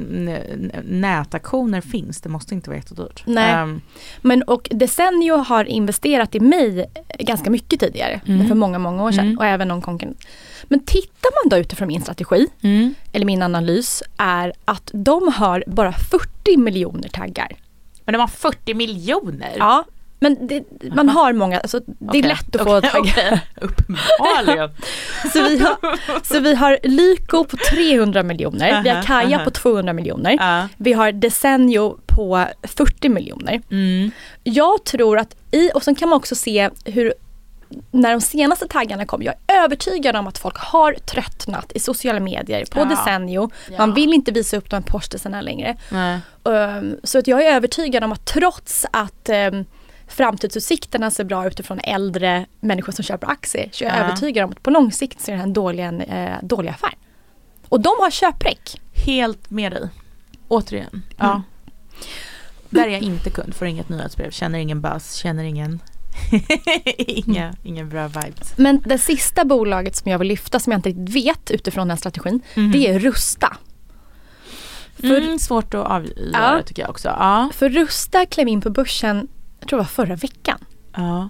[0.83, 3.23] nätaktioner finns, det måste inte vara jättedyrt.
[3.25, 3.51] Nej.
[3.51, 3.81] Ehm,
[4.21, 8.21] Men och Desenio har investerat i mig ganska mycket tidigare.
[8.25, 8.47] Mm.
[8.47, 9.25] För många, många år sedan.
[9.25, 9.37] Mm.
[9.37, 10.25] Och även någon konkurrent.
[10.63, 12.93] Men tittar man då utifrån min strategi, mm.
[13.11, 17.55] eller min analys, är att de har bara 40 miljoner taggar.
[18.05, 19.55] Men de har 40 miljoner?
[19.57, 19.85] Ja,
[20.20, 20.63] men det,
[20.95, 23.13] man har många, alltså, det är Okej, lätt att få okej, taggar.
[23.13, 23.41] okej.
[23.61, 24.70] Uppenbarligen.
[25.34, 25.78] Så vi har,
[26.24, 29.45] så vi har Lyko på 300 miljoner, vi har Kaja aha.
[29.45, 30.67] på 200 miljoner, ja.
[30.78, 33.61] vi har Desenio på 40 miljoner.
[33.72, 34.11] Mm.
[34.43, 37.13] Jag tror att i, och sen kan man också se hur
[37.91, 42.20] när de senaste taggarna kom, jag är övertygad om att folk har tröttnat i sociala
[42.20, 42.86] medier på Ja.
[42.86, 43.49] Desenio.
[43.78, 45.78] Man vill inte visa upp de här postisarna längre.
[46.43, 49.65] Um, så att jag är övertygad om att trots att um,
[50.24, 54.03] framtidsutsikterna ser bra utifrån äldre människor som köper aktier så är jag Ja.
[54.03, 56.70] övertygad om att på lång sikt så är det här en dålig, en, eh, dålig
[56.70, 56.93] affär.
[57.70, 58.82] Och de har köpreck.
[59.05, 59.89] Helt med dig.
[60.47, 61.01] Återigen.
[61.17, 61.32] Ja.
[61.32, 61.41] Mm.
[62.70, 65.80] Där är jag inte kund, får inget nyhetsbrev, känner ingen buzz, känner ingen
[66.97, 67.55] inga, Mm.
[67.63, 68.53] ingen bra vibes.
[68.57, 71.97] Men det sista bolaget som jag vill lyfta som jag inte riktigt vet utifrån den
[71.97, 72.72] strategin, Mhm.
[72.72, 73.57] det är Rusta.
[74.99, 76.61] För, Mm, svårt att avgöra Ja.
[76.65, 77.07] tycker jag också.
[77.07, 77.49] Ja.
[77.53, 79.28] för Rusta klev in på börsen,
[79.60, 80.60] jag tror det var förra veckan.
[80.95, 81.30] ja.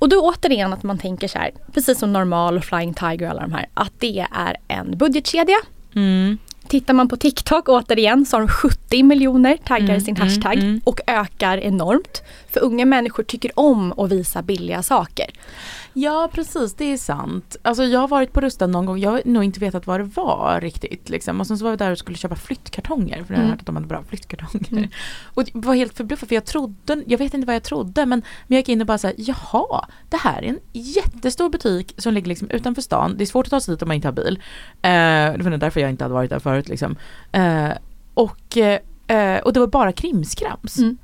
[0.00, 3.30] Och då återigen att man tänker så här, precis som Normal och Flying Tiger och
[3.30, 5.56] alla de här, att det är en budgetkedja.
[5.94, 6.38] Mm.
[6.68, 10.28] Tittar man på TikTok återigen så har de 70 miljoner taggar i Mm, sin mm,
[10.28, 10.80] hashtag mm.
[10.84, 12.22] och ökar enormt.
[12.52, 15.26] För unga människor tycker om att visa billiga saker.
[15.92, 17.56] Ja precis, det är sant.
[17.62, 20.04] Alltså jag har varit på Rusta någon gång, jag har nog inte vetat vad det
[20.04, 21.08] var riktigt.
[21.08, 21.40] Liksom.
[21.40, 23.50] Och sen så var vi där och skulle köpa flyttkartonger för jag hade Mm.
[23.50, 24.72] hört att de hade bra flyttkartonger.
[24.72, 24.90] Mm.
[25.34, 28.56] Och var helt förbluffad för jag trodde, jag vet inte vad jag trodde men, men
[28.56, 32.28] jag gick in och bara såhär, jaha, det här är en jättestor butik som ligger
[32.28, 33.14] liksom utanför stan.
[33.16, 34.38] Det är svårt att ta sig dit om man inte har bil.
[34.82, 36.96] Eh, det var därför jag inte hade varit där förut liksom.
[37.32, 37.68] Eh,
[38.14, 40.78] och, eh, och det var bara krimskrams.
[40.78, 40.98] Mm.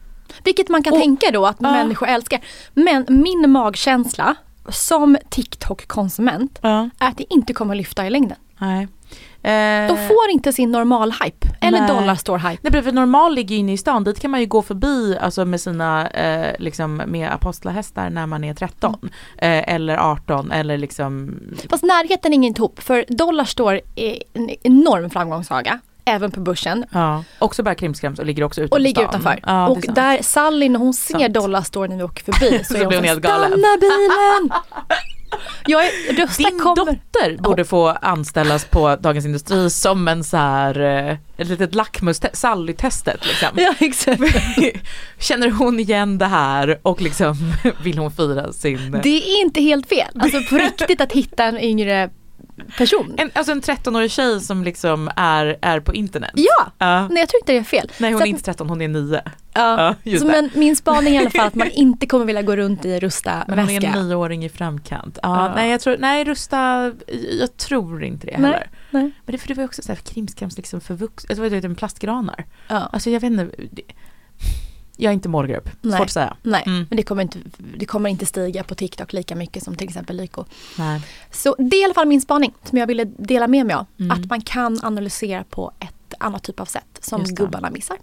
[0.45, 1.71] Vilket man kan Och- tänka då att Ja.
[1.73, 2.41] människor älskar.
[2.75, 4.35] Men min magkänsla
[4.69, 8.37] som TikTok-konsument Ja, är att det inte kommer lyfta i längden.
[8.59, 8.89] nej.
[9.43, 11.47] Eh, De får inte sin normal-hype.
[11.61, 12.59] Eller dollarstore-hype.
[12.63, 15.45] Nej, för normal ligger ju inne i stan, dit kan man ju gå förbi alltså
[15.45, 18.97] med sina, eh, liksom med apostlahästar när man är 13
[19.39, 21.41] eh, eller 18 eller liksom
[21.71, 22.81] Fast närheten hänger inte ihop.
[22.83, 25.81] För Dollarstore är en enorm framgångssaga.
[26.09, 26.85] Även på börsen.
[26.93, 29.41] Ja, också bara krimskrams och ligger också utanför Och ligger utanför.
[29.43, 31.29] Ja, och där Sally när hon ser.
[31.29, 33.49] Dollarstore när vi åker förbi så, Så är hon hon helt galen.
[33.51, 34.51] stanna bilen!
[35.67, 36.77] Jag är, rösta Din kommer.
[36.77, 42.21] dotter borde få anställas på Dagens Industri som en så här, eh, ett litet lackmus,
[42.33, 43.49] Sally-testet liksom.
[43.57, 44.23] Ja exakt.
[45.19, 47.35] Känner hon igen det här och liksom
[47.83, 49.01] vill hon fira sin...
[49.03, 50.09] Det är inte helt fel.
[50.19, 52.11] Alltså på riktigt att hitta en yngre
[52.79, 53.15] person.
[53.19, 56.31] En, alltså en 13-årig tjej som liksom är, är på internet.
[56.35, 56.67] Ja!
[56.79, 57.09] Ja.
[57.09, 57.93] Nej jag tror inte det är fel.
[57.99, 59.21] Nej hon Så är att- inte 13, hon är 9.
[59.53, 59.95] Ja.
[60.03, 60.31] Ja, så det.
[60.31, 63.01] men min spaning är i alla fall att man inte kommer vilja gå runt i
[63.01, 63.99] rusta Men hon är väska.
[63.99, 65.19] en nioåring i framkant.
[65.23, 65.55] Ja, Ja.
[65.55, 66.93] Nej jag tror, nej rusta,
[67.41, 68.69] jag tror inte det Nej, heller.
[68.91, 69.03] nej.
[69.25, 71.69] Men det, för det var också så här krimskrams liksom för vuxna, alltså, vad heter
[71.69, 72.45] det, plastgranar.
[72.69, 72.77] Ja.
[72.93, 73.83] Alltså jag vet inte, det,
[74.97, 75.97] jag är inte målgrupp, Nej.
[75.99, 76.37] svårt att säga.
[76.43, 76.87] Nej, Mm.
[76.91, 77.39] men det kommer, inte,
[77.79, 80.45] det kommer inte stiga på TikTok lika mycket som till exempel Lyko.
[80.79, 81.03] Nej.
[81.31, 83.87] Så det är i alla fall min spaning som jag ville dela med mig av.
[84.01, 84.11] Mm.
[84.11, 87.97] Att man kan analysera på ett annat typ av sätt som gubbarna missar.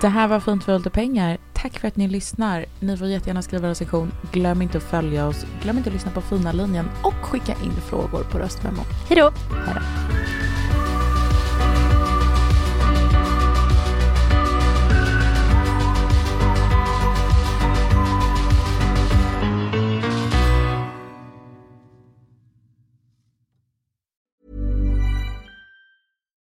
[0.00, 1.38] Det här var Fint för pengar.
[1.54, 2.66] Tack för att ni lyssnar.
[2.80, 4.12] Ni får jättegärna skriva en recension.
[4.32, 5.46] Glöm inte att följa oss.
[5.62, 8.82] Glöm inte att lyssna på Fina linjen och skicka in frågor på röstmemo.
[9.08, 9.32] Hejdå!
[9.66, 9.80] Hejdå.